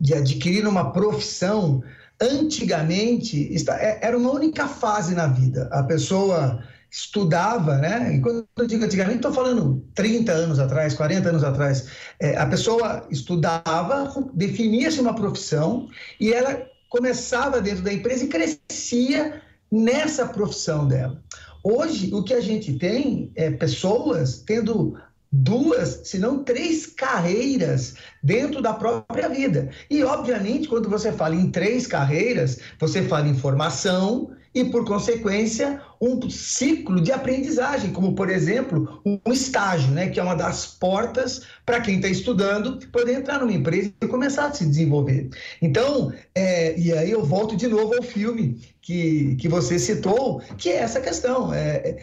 de 0.00 0.14
adquirir 0.14 0.66
uma 0.66 0.92
profissão, 0.92 1.82
antigamente 2.20 3.52
é, 3.70 4.06
era 4.06 4.18
uma 4.18 4.32
única 4.32 4.66
fase 4.66 5.14
na 5.14 5.28
vida. 5.28 5.68
A 5.72 5.82
pessoa 5.82 6.62
estudava, 6.90 7.78
né? 7.78 8.16
E 8.16 8.20
quando 8.20 8.46
eu 8.58 8.66
digo 8.66 8.84
antigamente, 8.84 9.16
estou 9.16 9.32
falando 9.32 9.84
30 9.94 10.32
anos 10.32 10.58
atrás, 10.58 10.94
40 10.94 11.28
anos 11.28 11.44
atrás. 11.44 11.86
É, 12.18 12.36
a 12.36 12.46
pessoa 12.46 13.06
estudava, 13.10 14.12
definia-se 14.34 15.00
uma 15.00 15.14
profissão 15.14 15.88
e 16.18 16.32
ela 16.32 16.69
começava 16.90 17.60
dentro 17.62 17.82
da 17.82 17.92
empresa 17.92 18.24
e 18.24 18.28
crescia 18.28 19.40
nessa 19.72 20.26
profissão 20.26 20.86
dela. 20.86 21.22
Hoje, 21.62 22.12
o 22.12 22.22
que 22.22 22.34
a 22.34 22.40
gente 22.40 22.74
tem 22.74 23.30
é 23.36 23.50
pessoas 23.50 24.42
tendo 24.44 24.98
duas, 25.30 26.00
se 26.04 26.18
não 26.18 26.42
três 26.42 26.86
carreiras 26.86 27.94
dentro 28.22 28.60
da 28.60 28.74
própria 28.74 29.28
vida. 29.28 29.70
E, 29.88 30.02
obviamente, 30.02 30.66
quando 30.66 30.90
você 30.90 31.12
fala 31.12 31.36
em 31.36 31.50
três 31.50 31.86
carreiras, 31.86 32.58
você 32.78 33.02
fala 33.02 33.28
em 33.28 33.36
formação 33.36 34.32
e, 34.54 34.64
por 34.64 34.84
consequência, 34.84 35.80
um 36.00 36.28
ciclo 36.28 37.00
de 37.00 37.12
aprendizagem, 37.12 37.92
como, 37.92 38.14
por 38.14 38.28
exemplo, 38.28 39.00
um 39.04 39.32
estágio, 39.32 39.92
né, 39.92 40.08
que 40.08 40.18
é 40.18 40.22
uma 40.22 40.34
das 40.34 40.66
portas 40.66 41.42
para 41.64 41.80
quem 41.80 41.96
está 41.96 42.08
estudando 42.08 42.78
poder 42.88 43.18
entrar 43.18 43.38
numa 43.38 43.52
empresa 43.52 43.92
e 44.00 44.06
começar 44.06 44.46
a 44.46 44.52
se 44.52 44.66
desenvolver. 44.66 45.28
Então, 45.62 46.12
é, 46.34 46.78
e 46.78 46.92
aí 46.92 47.10
eu 47.10 47.24
volto 47.24 47.56
de 47.56 47.68
novo 47.68 47.94
ao 47.94 48.02
filme 48.02 48.60
que, 48.82 49.36
que 49.36 49.48
você 49.48 49.78
citou, 49.78 50.40
que 50.58 50.68
é 50.68 50.76
essa 50.76 51.00
questão. 51.00 51.54
É, 51.54 51.98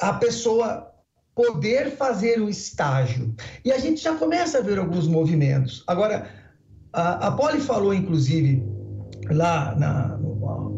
a 0.00 0.14
pessoa 0.14 0.90
poder 1.34 1.92
fazer 1.92 2.40
o 2.40 2.48
estágio. 2.48 3.34
E 3.64 3.70
a 3.70 3.78
gente 3.78 4.02
já 4.02 4.14
começa 4.14 4.58
a 4.58 4.62
ver 4.62 4.78
alguns 4.78 5.06
movimentos. 5.06 5.84
Agora, 5.86 6.28
a, 6.92 7.28
a 7.28 7.32
Polly 7.32 7.60
falou, 7.60 7.94
inclusive, 7.94 8.62
lá 9.30 9.74
na, 9.76 10.18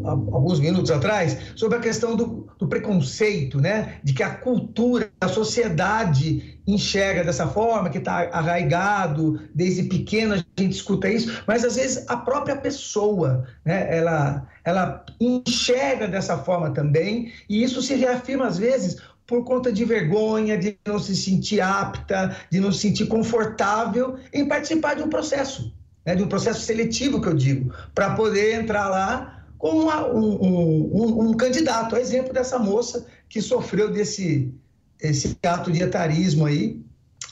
alguns 0.05 0.61
minutos 0.61 0.91
atrás, 0.91 1.37
sobre 1.57 1.79
a 1.79 1.81
questão 1.81 2.17
do, 2.17 2.49
do, 2.59 2.67
preconceito, 2.67 3.61
né? 3.61 3.99
De 4.03 4.13
que 4.13 4.23
a 4.23 4.31
cultura, 4.31 5.11
a 5.21 5.29
sociedade 5.29 6.61
enxerga 6.67 7.25
dessa 7.25 7.47
forma, 7.47 7.91
que 7.91 7.99
está 7.99 8.29
arraigado, 8.33 9.41
desde 9.55 9.85
pequeno 9.85 10.35
a 10.35 10.37
gente 10.37 10.75
escuta 10.75 11.09
isso, 11.09 11.43
mas 11.47 11.65
às 11.65 11.77
vezes 11.77 12.05
a 12.09 12.17
própria 12.17 12.57
pessoa, 12.57 13.45
né? 13.65 13.97
Ela, 13.97 14.47
ela 14.65 15.05
enxerga 15.21 16.07
dessa 16.07 16.39
forma 16.39 16.71
também, 16.71 17.33
e 17.49 17.63
isso 17.63 17.83
se 17.83 17.95
reafirma 17.95 18.47
às 18.47 18.59
vezes 18.59 18.97
por 19.27 19.45
conta 19.45 19.73
de 19.73 19.85
vergonha, 19.85 20.59
de 20.59 20.77
não 20.87 20.99
se 20.99 21.17
sentir 21.17 21.61
apta, 21.61 22.37
de 22.51 22.61
não 22.61 22.73
se 22.73 22.81
sentir 22.81 23.07
confortável 23.07 24.19
em 24.33 24.47
participar 24.47 24.95
de 24.95 25.03
um 25.03 25.09
processo, 25.09 25.75
né, 26.05 26.15
de 26.15 26.23
um 26.23 26.29
processo 26.29 26.61
seletivo, 26.61 27.21
que 27.21 27.29
eu 27.29 27.35
digo, 27.35 27.73
para 27.95 28.15
poder 28.15 28.55
entrar 28.55 28.89
lá 28.89 29.42
como 29.63 29.83
uma, 29.83 30.09
um, 30.09 30.91
um, 30.93 31.29
um, 31.29 31.35
candidato. 31.35 31.95
A 31.95 32.01
exemplo 32.01 32.35
dessa 32.35 32.59
moça 32.59 33.07
que 33.29 33.41
sofreu 33.41 33.93
desse 33.93 34.53
esse 35.01 35.37
ato 35.45 35.71
de 35.71 35.83
etarismo 35.83 36.47
aí, 36.47 36.81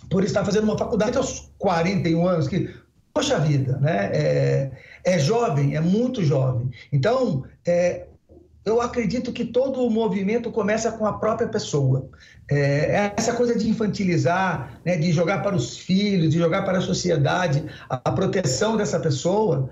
por 0.08 0.22
estar 0.22 0.44
fazendo 0.44 0.64
uma 0.64 0.78
faculdade 0.78 1.16
aos 1.16 1.52
41 1.58 2.26
anos, 2.26 2.46
que, 2.46 2.72
poxa 3.12 3.38
vida, 3.38 3.78
né? 3.78 4.10
É, 4.12 4.70
é 5.04 5.18
jovem, 5.18 5.74
é 5.74 5.80
muito 5.80 6.24
jovem. 6.24 6.70
Então, 6.92 7.44
é, 7.66 8.06
eu 8.64 8.80
acredito 8.80 9.32
que 9.32 9.44
todo 9.44 9.84
o 9.84 9.90
movimento 9.90 10.52
começa 10.52 10.92
com 10.92 11.06
a 11.06 11.14
própria 11.14 11.48
pessoa. 11.48 12.08
É, 12.48 13.12
essa 13.16 13.34
coisa 13.34 13.56
de 13.56 13.68
infantilizar, 13.68 14.80
né, 14.84 14.96
de 14.96 15.12
jogar 15.12 15.42
para 15.42 15.56
os 15.56 15.78
filhos, 15.78 16.30
de 16.32 16.38
jogar 16.38 16.62
para 16.62 16.78
a 16.78 16.80
sociedade 16.80 17.64
a, 17.88 18.00
a 18.04 18.12
proteção 18.12 18.76
dessa 18.76 19.00
pessoa, 19.00 19.70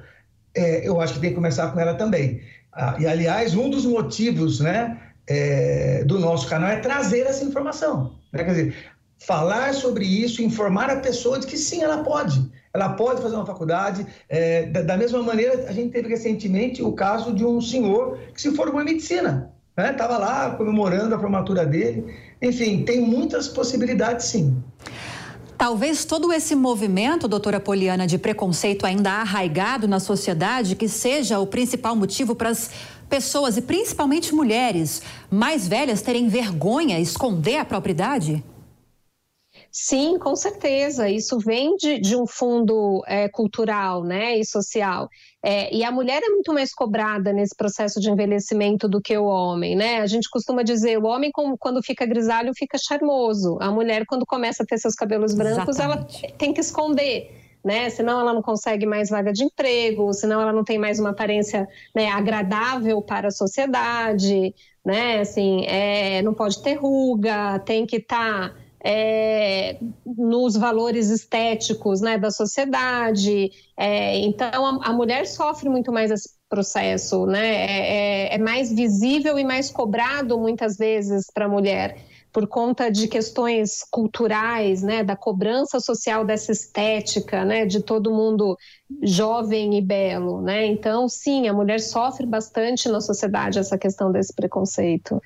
é, 0.59 0.89
eu 0.89 1.01
acho 1.01 1.15
que 1.15 1.21
tem 1.21 1.31
que 1.31 1.37
começar 1.37 1.73
com 1.73 1.81
ela 1.81 1.95
também. 1.95 2.41
Ah, 2.73 2.97
e, 2.99 3.07
aliás, 3.07 3.55
um 3.55 3.71
dos 3.71 3.85
motivos 3.87 4.61
né, 4.61 4.99
é, 5.27 6.05
do 6.05 6.19
nosso 6.19 6.49
canal 6.49 6.71
é 6.71 6.77
trazer 6.77 7.21
essa 7.21 7.45
informação. 7.45 8.15
Né? 8.33 8.45
Quer 8.45 8.51
dizer, 8.51 8.75
falar 9.19 9.75
sobre 9.75 10.05
isso, 10.05 10.43
informar 10.43 10.91
a 10.91 10.97
pessoa 10.97 11.39
de 11.39 11.47
que 11.47 11.57
sim, 11.57 11.83
ela 11.83 12.03
pode 12.05 12.51
ela 12.73 12.91
pode 12.91 13.23
fazer 13.23 13.35
uma 13.35 13.47
faculdade. 13.47 14.07
É, 14.29 14.67
da, 14.67 14.83
da, 14.83 14.97
mesma 14.97 15.23
maneira, 15.23 15.69
a 15.69 15.73
gente 15.73 15.91
teve 15.91 16.09
recentemente 16.09 16.83
o 16.83 16.93
caso 16.93 17.35
de 17.35 17.45
um 17.45 17.61
senhor 17.61 18.19
que 18.33 18.41
se 18.41 18.55
formou 18.55 18.81
em 18.81 18.85
medicina. 18.85 19.53
Estava 19.77 20.19
né? 20.19 20.25
lá 20.25 20.51
comemorando 20.51 21.15
a 21.15 21.19
formatura 21.19 21.65
dele. 21.65 22.05
Enfim, 22.43 22.85
tem 22.85 23.01
muitas 23.01 23.49
possibilidades, 23.49 24.27
sim. 24.27 24.63
Talvez 25.59 26.05
todo 26.05 26.33
esse 26.33 26.55
movimento, 26.55 27.27
doutora 27.27 27.59
Poliana, 27.59 28.07
de 28.07 28.17
preconceito 28.17 28.87
ainda 28.87 29.11
arraigado 29.11 29.89
na 29.89 29.99
sociedade, 29.99 30.77
que 30.77 30.89
seja 30.89 31.41
o 31.41 31.49
principal 31.49 31.97
motivo 31.97 32.33
para 32.33 32.51
as 32.51 32.71
pessoas, 33.09 33.57
e 33.57 33.63
principalmente 33.63 34.33
mulheres 34.33 35.03
mais 35.29 35.67
velhas, 35.67 36.01
terem 36.01 36.29
vergonha, 36.29 37.01
esconder 37.01 37.57
a 37.57 37.65
propriedade? 37.65 38.45
Sim, 39.71 40.19
com 40.19 40.35
certeza. 40.35 41.09
Isso 41.09 41.39
vem 41.39 41.77
de, 41.77 42.01
de 42.01 42.17
um 42.17 42.27
fundo 42.27 43.03
é, 43.07 43.29
cultural 43.29 44.03
né, 44.03 44.37
e 44.37 44.45
social. 44.45 45.09
É, 45.43 45.75
e 45.75 45.85
a 45.85 45.93
mulher 45.93 46.23
é 46.23 46.31
muito 46.31 46.53
mais 46.53 46.75
cobrada 46.75 47.33
nesse 47.33 47.55
processo 47.55 48.01
de 48.01 48.11
envelhecimento 48.11 48.89
do 48.89 49.01
que 49.01 49.17
o 49.17 49.25
homem, 49.25 49.77
né? 49.77 50.01
A 50.01 50.07
gente 50.07 50.29
costuma 50.31 50.63
dizer, 50.63 50.99
o 50.99 51.07
homem 51.07 51.31
quando 51.59 51.83
fica 51.83 52.07
grisalho 52.07 52.53
fica 52.57 52.79
charmoso. 52.79 53.59
A 53.61 53.71
mulher 53.71 54.05
quando 54.07 54.25
começa 54.27 54.63
a 54.63 54.67
ter 54.67 54.79
seus 54.79 54.95
cabelos 54.95 55.35
brancos, 55.35 55.79
Exatamente. 55.79 56.25
ela 56.25 56.35
tem 56.37 56.53
que 56.53 56.61
esconder. 56.61 57.37
Né? 57.65 57.91
Senão 57.91 58.21
ela 58.21 58.33
não 58.33 58.41
consegue 58.41 58.87
mais 58.87 59.11
vaga 59.11 59.33
de 59.33 59.45
emprego, 59.45 60.13
senão 60.15 60.41
ela 60.41 60.53
não 60.53 60.65
tem 60.65 60.79
mais 60.79 60.99
uma 61.01 61.11
aparência 61.11 61.69
né, 61.95 62.09
agradável 62.09 63.03
para 63.03 63.29
a 63.29 63.33
sociedade, 63.33 64.55
né? 64.85 65.21
Assim, 65.21 65.67
é, 65.67 66.23
não 66.23 66.33
pode 66.33 66.63
ter 66.63 66.75
ruga, 66.75 67.59
tem 67.59 67.85
que 67.85 67.97
estar 67.97 68.51
tá 68.51 68.55
é, 68.91 69.77
nos 70.07 70.57
valores 70.57 71.11
estéticos 71.11 72.01
né, 72.01 72.17
da 72.17 72.31
sociedade. 72.31 73.51
É, 73.77 74.17
então, 74.21 74.81
a, 74.81 74.89
a, 74.89 74.93
mulher 74.95 75.27
sofre 75.27 75.69
muito 75.69 75.93
mais 75.93 76.11
esse 76.11 76.31
processo, 76.49 77.27
né? 77.27 77.47
É, 77.47 78.31
é, 78.31 78.35
é 78.37 78.39
mais 78.39 78.73
visível 78.73 79.39
e 79.39 79.45
mais 79.45 79.71
cobrado 79.71 80.39
muitas 80.39 80.79
vezes 80.79 81.31
para 81.31 81.45
a 81.45 81.49
mulher 81.49 81.99
por 82.33 82.47
conta 82.47 82.91
de 82.91 83.09
questões 83.09 83.83
culturais, 83.91 84.83
né, 84.83 85.03
da 85.03 85.17
cobrança 85.17 85.81
social 85.81 86.25
dessa 86.25 86.53
estética, 86.53 87.45
né, 87.45 87.65
de 87.67 87.83
todo 87.83 88.13
mundo 88.13 88.57
jovem 89.03 89.77
e 89.77 89.81
belo, 89.81 90.41
né? 90.43 90.67
Então, 90.67 91.09
sim, 91.09 91.49
a 91.49 91.53
mulher 91.53 91.81
sofre 91.81 92.27
bastante 92.27 92.89
na 92.89 93.01
sociedade 93.01 93.59
essa 93.59 93.77
questão 93.77 94.13
desse 94.13 94.33
preconceito. 94.35 95.21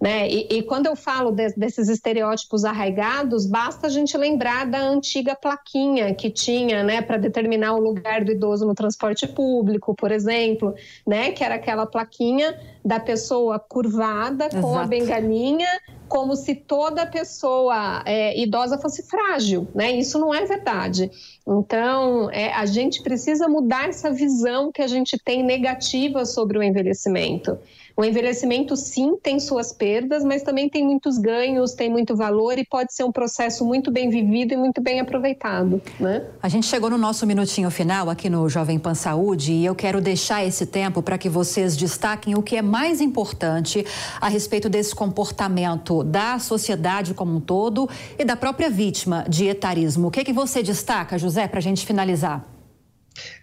Né? 0.00 0.28
E, 0.28 0.58
e, 0.58 0.62
quando 0.62 0.86
eu 0.86 0.94
falo 0.94 1.32
de, 1.32 1.48
desses 1.56 1.88
estereótipos 1.88 2.64
arraigados, 2.64 3.46
basta 3.46 3.88
a 3.88 3.90
gente 3.90 4.16
lembrar 4.16 4.64
da 4.64 4.80
antiga 4.80 5.34
plaquinha 5.34 6.14
que 6.14 6.30
tinha 6.30 6.84
né, 6.84 7.02
para 7.02 7.16
determinar 7.16 7.74
o 7.74 7.80
lugar 7.80 8.24
do 8.24 8.30
idoso 8.30 8.64
no 8.64 8.74
transporte 8.74 9.26
público, 9.26 9.96
por 9.96 10.12
exemplo, 10.12 10.72
né, 11.04 11.32
que 11.32 11.42
era 11.42 11.56
aquela 11.56 11.84
plaquinha 11.84 12.56
da 12.88 12.98
pessoa 12.98 13.58
curvada 13.58 14.46
Exato. 14.46 14.62
com 14.62 14.78
a 14.78 14.86
bengalinha 14.86 15.68
como 16.08 16.34
se 16.34 16.54
toda 16.54 17.04
pessoa 17.04 18.02
é, 18.06 18.40
idosa 18.40 18.78
fosse 18.78 19.02
frágil, 19.02 19.68
né? 19.74 19.92
Isso 19.92 20.18
não 20.18 20.32
é 20.32 20.46
verdade. 20.46 21.10
Então, 21.46 22.30
é, 22.30 22.50
a 22.54 22.64
gente 22.64 23.02
precisa 23.02 23.46
mudar 23.46 23.90
essa 23.90 24.10
visão 24.10 24.72
que 24.72 24.80
a 24.80 24.86
gente 24.86 25.18
tem 25.22 25.42
negativa 25.42 26.24
sobre 26.24 26.56
o 26.56 26.62
envelhecimento. 26.62 27.58
O 27.98 28.04
envelhecimento, 28.04 28.76
sim, 28.76 29.16
tem 29.20 29.40
suas 29.40 29.72
perdas, 29.72 30.22
mas 30.22 30.44
também 30.44 30.68
tem 30.68 30.84
muitos 30.84 31.18
ganhos, 31.18 31.74
tem 31.74 31.90
muito 31.90 32.14
valor 32.14 32.56
e 32.56 32.64
pode 32.64 32.94
ser 32.94 33.02
um 33.02 33.10
processo 33.10 33.64
muito 33.64 33.90
bem 33.90 34.08
vivido 34.08 34.54
e 34.54 34.56
muito 34.56 34.80
bem 34.80 35.00
aproveitado. 35.00 35.82
Né? 35.98 36.24
A 36.40 36.48
gente 36.48 36.64
chegou 36.66 36.88
no 36.88 36.96
nosso 36.96 37.26
minutinho 37.26 37.68
final 37.72 38.08
aqui 38.08 38.30
no 38.30 38.48
Jovem 38.48 38.78
Pan 38.78 38.94
Saúde 38.94 39.52
e 39.52 39.64
eu 39.64 39.74
quero 39.74 40.00
deixar 40.00 40.44
esse 40.44 40.64
tempo 40.64 41.02
para 41.02 41.18
que 41.18 41.28
vocês 41.28 41.76
destaquem 41.76 42.36
o 42.36 42.42
que 42.42 42.56
é 42.56 42.62
mais 42.62 42.77
importante 42.86 43.84
a 44.20 44.28
respeito 44.28 44.68
desse 44.68 44.94
comportamento 44.94 46.02
da 46.04 46.38
sociedade 46.38 47.14
como 47.14 47.36
um 47.36 47.40
todo 47.40 47.88
e 48.18 48.24
da 48.24 48.36
própria 48.36 48.70
vítima 48.70 49.24
de 49.28 49.46
etarismo. 49.46 50.08
O 50.08 50.10
que, 50.10 50.20
é 50.20 50.24
que 50.24 50.32
você 50.32 50.62
destaca, 50.62 51.18
José, 51.18 51.46
para 51.48 51.58
a 51.58 51.62
gente 51.62 51.84
finalizar? 51.84 52.46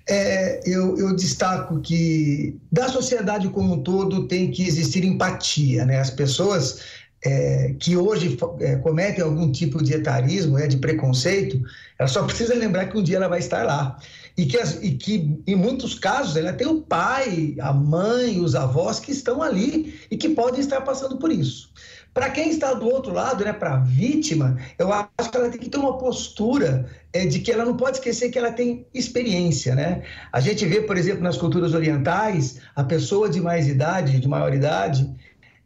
É, 0.08 0.62
eu, 0.66 0.98
eu, 0.98 1.16
destaco 1.16 1.82
que 1.82 2.58
da 2.72 2.88
sociedade 2.88 3.50
como 3.50 3.74
um 3.74 3.84
todo 3.84 4.28
tem 4.28 4.52
que 4.52 4.66
existir 4.66 5.04
empatia, 5.04 5.86
né? 5.86 6.00
As 6.00 6.10
pessoas 6.10 6.80
é, 7.26 7.74
que 7.80 7.98
hoje 7.98 8.38
é, 8.60 8.76
cometem 8.76 9.24
algum 9.24 9.52
tipo 9.52 9.84
de 9.84 9.94
etarismo, 9.94 10.60
é, 10.60 10.68
de 10.68 10.78
preconceito, 10.78 11.60
ela 11.98 12.08
só 12.08 12.24
precisa 12.24 12.54
lembrar 12.54 12.86
que 12.86 12.98
um 12.98 13.04
dia 13.04 13.18
ela 13.18 13.28
vai 13.28 13.40
estar 13.40 13.64
lá. 13.66 13.98
E 14.38 14.46
que, 14.46 14.58
as, 14.58 14.84
e 14.84 14.92
que 14.92 15.42
em 15.48 15.56
muitos 15.56 15.98
casos, 15.98 16.36
ela 16.36 16.54
tem 16.54 16.68
o 16.68 16.82
pai, 16.82 17.56
a 17.60 17.74
mãe, 17.74 18.40
os 18.40 18.54
avós 18.54 19.00
que 19.00 19.12
estão 19.12 19.42
ali 19.42 20.00
e 20.12 20.18
que 20.18 20.30
podem 20.30 20.60
estar 20.60 20.82
passando 20.82 21.18
por 21.18 21.32
isso. 21.32 21.72
Para 22.14 22.30
quem 22.30 22.50
está 22.50 22.74
do 22.74 22.86
outro 22.86 23.12
lado, 23.12 23.44
né, 23.44 23.52
para 23.52 23.74
a 23.74 23.78
vítima, 23.78 24.58
eu 24.78 24.92
acho 24.94 25.30
que 25.30 25.38
ela 25.38 25.50
tem 25.50 25.60
que 25.60 25.70
ter 25.70 25.78
uma 25.78 25.98
postura 25.98 26.90
é, 27.12 27.26
de 27.26 27.40
que 27.40 27.52
ela 27.52 27.66
não 27.66 27.76
pode 27.76 27.98
esquecer 27.98 28.30
que 28.30 28.38
ela 28.38 28.52
tem 28.52 28.86
experiência, 28.94 29.76
né? 29.76 30.04
A 30.32 30.40
gente 30.40 30.66
vê, 30.66 30.82
por 30.82 30.96
exemplo, 30.96 31.24
nas 31.24 31.38
culturas 31.38 31.74
orientais, 31.74 32.60
a 32.74 32.86
pessoa 32.86 33.30
de 33.30 33.42
mais 33.42 33.68
idade, 33.68 34.20
de 34.20 34.28
maior 34.30 34.54
idade, 34.54 35.10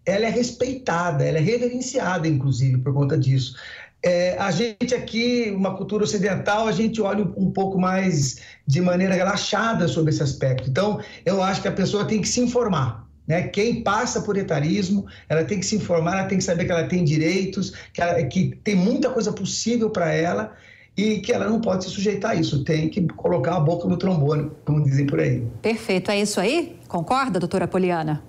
ela 0.09 0.25
é 0.25 0.29
respeitada, 0.29 1.23
ela 1.23 1.37
é 1.37 1.41
reverenciada, 1.41 2.27
inclusive, 2.27 2.77
por 2.79 2.93
conta 2.93 3.17
disso. 3.17 3.55
É, 4.01 4.37
a 4.37 4.49
gente 4.49 4.95
aqui, 4.95 5.53
uma 5.55 5.75
cultura 5.75 6.03
ocidental, 6.03 6.67
a 6.67 6.71
gente 6.71 7.01
olha 7.01 7.23
um 7.23 7.51
pouco 7.51 7.77
mais 7.77 8.39
de 8.65 8.79
maneira 8.79 9.13
relaxada 9.13 9.87
sobre 9.87 10.11
esse 10.11 10.23
aspecto. 10.23 10.69
Então, 10.69 11.01
eu 11.25 11.43
acho 11.43 11.61
que 11.61 11.67
a 11.67 11.71
pessoa 11.71 12.05
tem 12.05 12.21
que 12.21 12.27
se 12.27 12.39
informar. 12.39 13.07
Né? 13.27 13.43
Quem 13.43 13.83
passa 13.83 14.21
por 14.21 14.37
etarismo, 14.37 15.05
ela 15.27 15.43
tem 15.43 15.59
que 15.59 15.65
se 15.65 15.75
informar, 15.75 16.17
ela 16.17 16.27
tem 16.27 16.37
que 16.37 16.43
saber 16.43 16.65
que 16.65 16.71
ela 16.71 16.87
tem 16.87 17.03
direitos, 17.03 17.73
que, 17.93 18.01
ela, 18.01 18.23
que 18.23 18.57
tem 18.63 18.75
muita 18.75 19.09
coisa 19.09 19.31
possível 19.33 19.89
para 19.89 20.11
ela 20.11 20.55
e 20.97 21.19
que 21.19 21.31
ela 21.31 21.47
não 21.47 21.61
pode 21.61 21.83
se 21.83 21.89
sujeitar 21.91 22.31
a 22.31 22.35
isso, 22.35 22.63
tem 22.63 22.89
que 22.89 23.05
colocar 23.09 23.55
a 23.55 23.59
boca 23.59 23.87
no 23.87 23.97
trombone, 23.97 24.51
como 24.65 24.83
dizem 24.83 25.05
por 25.05 25.19
aí. 25.19 25.45
Perfeito, 25.61 26.09
é 26.09 26.19
isso 26.19 26.39
aí? 26.39 26.77
Concorda, 26.87 27.39
doutora 27.39 27.67
Poliana? 27.67 28.28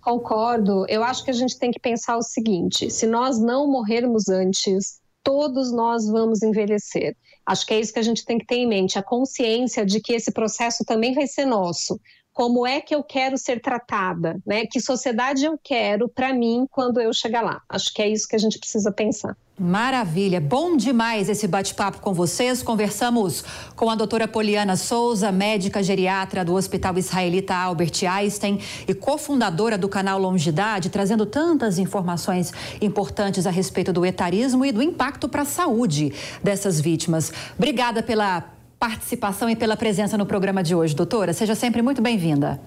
Concordo. 0.00 0.86
Eu 0.88 1.02
acho 1.04 1.24
que 1.24 1.30
a 1.30 1.34
gente 1.34 1.58
tem 1.58 1.70
que 1.70 1.78
pensar 1.78 2.16
o 2.16 2.22
seguinte: 2.22 2.90
se 2.90 3.06
nós 3.06 3.38
não 3.38 3.70
morrermos 3.70 4.28
antes, 4.28 5.00
todos 5.22 5.72
nós 5.72 6.06
vamos 6.08 6.42
envelhecer. 6.42 7.16
Acho 7.44 7.66
que 7.66 7.74
é 7.74 7.80
isso 7.80 7.92
que 7.92 7.98
a 7.98 8.02
gente 8.02 8.24
tem 8.24 8.38
que 8.38 8.46
ter 8.46 8.56
em 8.56 8.66
mente, 8.66 8.98
a 8.98 9.02
consciência 9.02 9.84
de 9.84 10.00
que 10.00 10.12
esse 10.12 10.30
processo 10.30 10.84
também 10.84 11.14
vai 11.14 11.26
ser 11.26 11.44
nosso 11.44 12.00
como 12.40 12.66
é 12.66 12.80
que 12.80 12.94
eu 12.94 13.02
quero 13.02 13.36
ser 13.36 13.60
tratada, 13.60 14.40
né? 14.46 14.64
Que 14.64 14.80
sociedade 14.80 15.44
eu 15.44 15.60
quero 15.62 16.08
para 16.08 16.32
mim 16.32 16.66
quando 16.70 16.98
eu 16.98 17.12
chegar 17.12 17.42
lá. 17.42 17.60
Acho 17.68 17.92
que 17.92 18.00
é 18.00 18.08
isso 18.08 18.26
que 18.26 18.34
a 18.34 18.38
gente 18.38 18.58
precisa 18.58 18.90
pensar. 18.90 19.36
Maravilha, 19.58 20.40
bom 20.40 20.74
demais 20.74 21.28
esse 21.28 21.46
bate-papo 21.46 22.00
com 22.00 22.14
vocês. 22.14 22.62
Conversamos 22.62 23.44
com 23.76 23.90
a 23.90 23.94
doutora 23.94 24.26
Poliana 24.26 24.74
Souza, 24.74 25.30
médica 25.30 25.82
geriatra 25.82 26.42
do 26.42 26.54
Hospital 26.54 26.96
Israelita 26.96 27.54
Albert 27.54 28.06
Einstein 28.10 28.58
e 28.88 28.94
cofundadora 28.94 29.76
do 29.76 29.86
canal 29.86 30.18
Longidade, 30.18 30.88
trazendo 30.88 31.26
tantas 31.26 31.78
informações 31.78 32.54
importantes 32.80 33.46
a 33.46 33.50
respeito 33.50 33.92
do 33.92 34.06
etarismo 34.06 34.64
e 34.64 34.72
do 34.72 34.80
impacto 34.80 35.28
para 35.28 35.42
a 35.42 35.44
saúde 35.44 36.10
dessas 36.42 36.80
vítimas. 36.80 37.30
Obrigada 37.58 38.02
pela 38.02 38.59
participação 38.80 39.50
e 39.50 39.54
pela 39.54 39.76
presença 39.76 40.16
no 40.16 40.24
programa 40.24 40.62
de 40.62 40.74
hoje, 40.74 40.96
doutora. 40.96 41.34
Seja 41.34 41.54
sempre 41.54 41.82
muito 41.82 42.00
bem-vinda. 42.00 42.58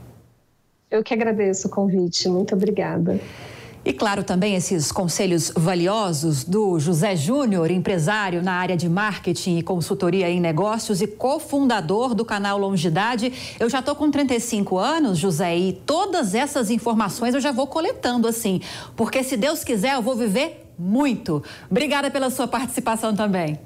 Eu 0.89 1.03
que 1.03 1.11
agradeço 1.11 1.67
o 1.67 1.71
convite. 1.71 2.29
Muito 2.29 2.53
obrigada. 2.53 3.19
E 3.83 3.91
claro, 3.91 4.23
também 4.23 4.55
esses 4.55 4.91
conselhos 4.91 5.51
valiosos 5.53 6.43
do 6.43 6.79
José 6.79 7.15
Júnior, 7.15 7.71
empresário 7.71 8.43
na 8.43 8.53
área 8.53 8.77
de 8.77 8.87
marketing 8.87 9.57
e 9.57 9.63
consultoria 9.63 10.29
em 10.29 10.39
negócios 10.39 11.01
e 11.01 11.07
cofundador 11.07 12.13
do 12.13 12.23
canal 12.23 12.59
Longidade. 12.59 13.33
Eu 13.59 13.67
já 13.67 13.79
estou 13.79 13.95
com 13.95 14.09
35 14.11 14.77
anos, 14.77 15.17
José, 15.17 15.57
e 15.57 15.73
todas 15.73 16.35
essas 16.35 16.69
informações 16.69 17.33
eu 17.33 17.41
já 17.41 17.51
vou 17.51 17.65
coletando 17.65 18.27
assim, 18.27 18.61
porque 18.95 19.23
se 19.23 19.35
Deus 19.35 19.63
quiser 19.63 19.95
eu 19.95 20.01
vou 20.01 20.15
viver 20.15 20.71
muito. 20.77 21.43
Obrigada 21.69 22.11
pela 22.11 22.29
sua 22.29 22.47
participação 22.47 23.15
também. 23.15 23.59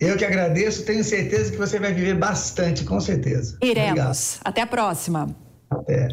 Eu 0.00 0.16
que 0.16 0.24
agradeço, 0.24 0.84
tenho 0.84 1.02
certeza 1.02 1.50
que 1.50 1.56
você 1.56 1.78
vai 1.78 1.92
viver 1.92 2.14
bastante, 2.14 2.84
com 2.84 3.00
certeza. 3.00 3.58
Iremos. 3.60 3.90
Obrigado. 3.90 4.40
Até 4.44 4.60
a 4.62 4.66
próxima. 4.66 5.36
Até. 5.70 6.08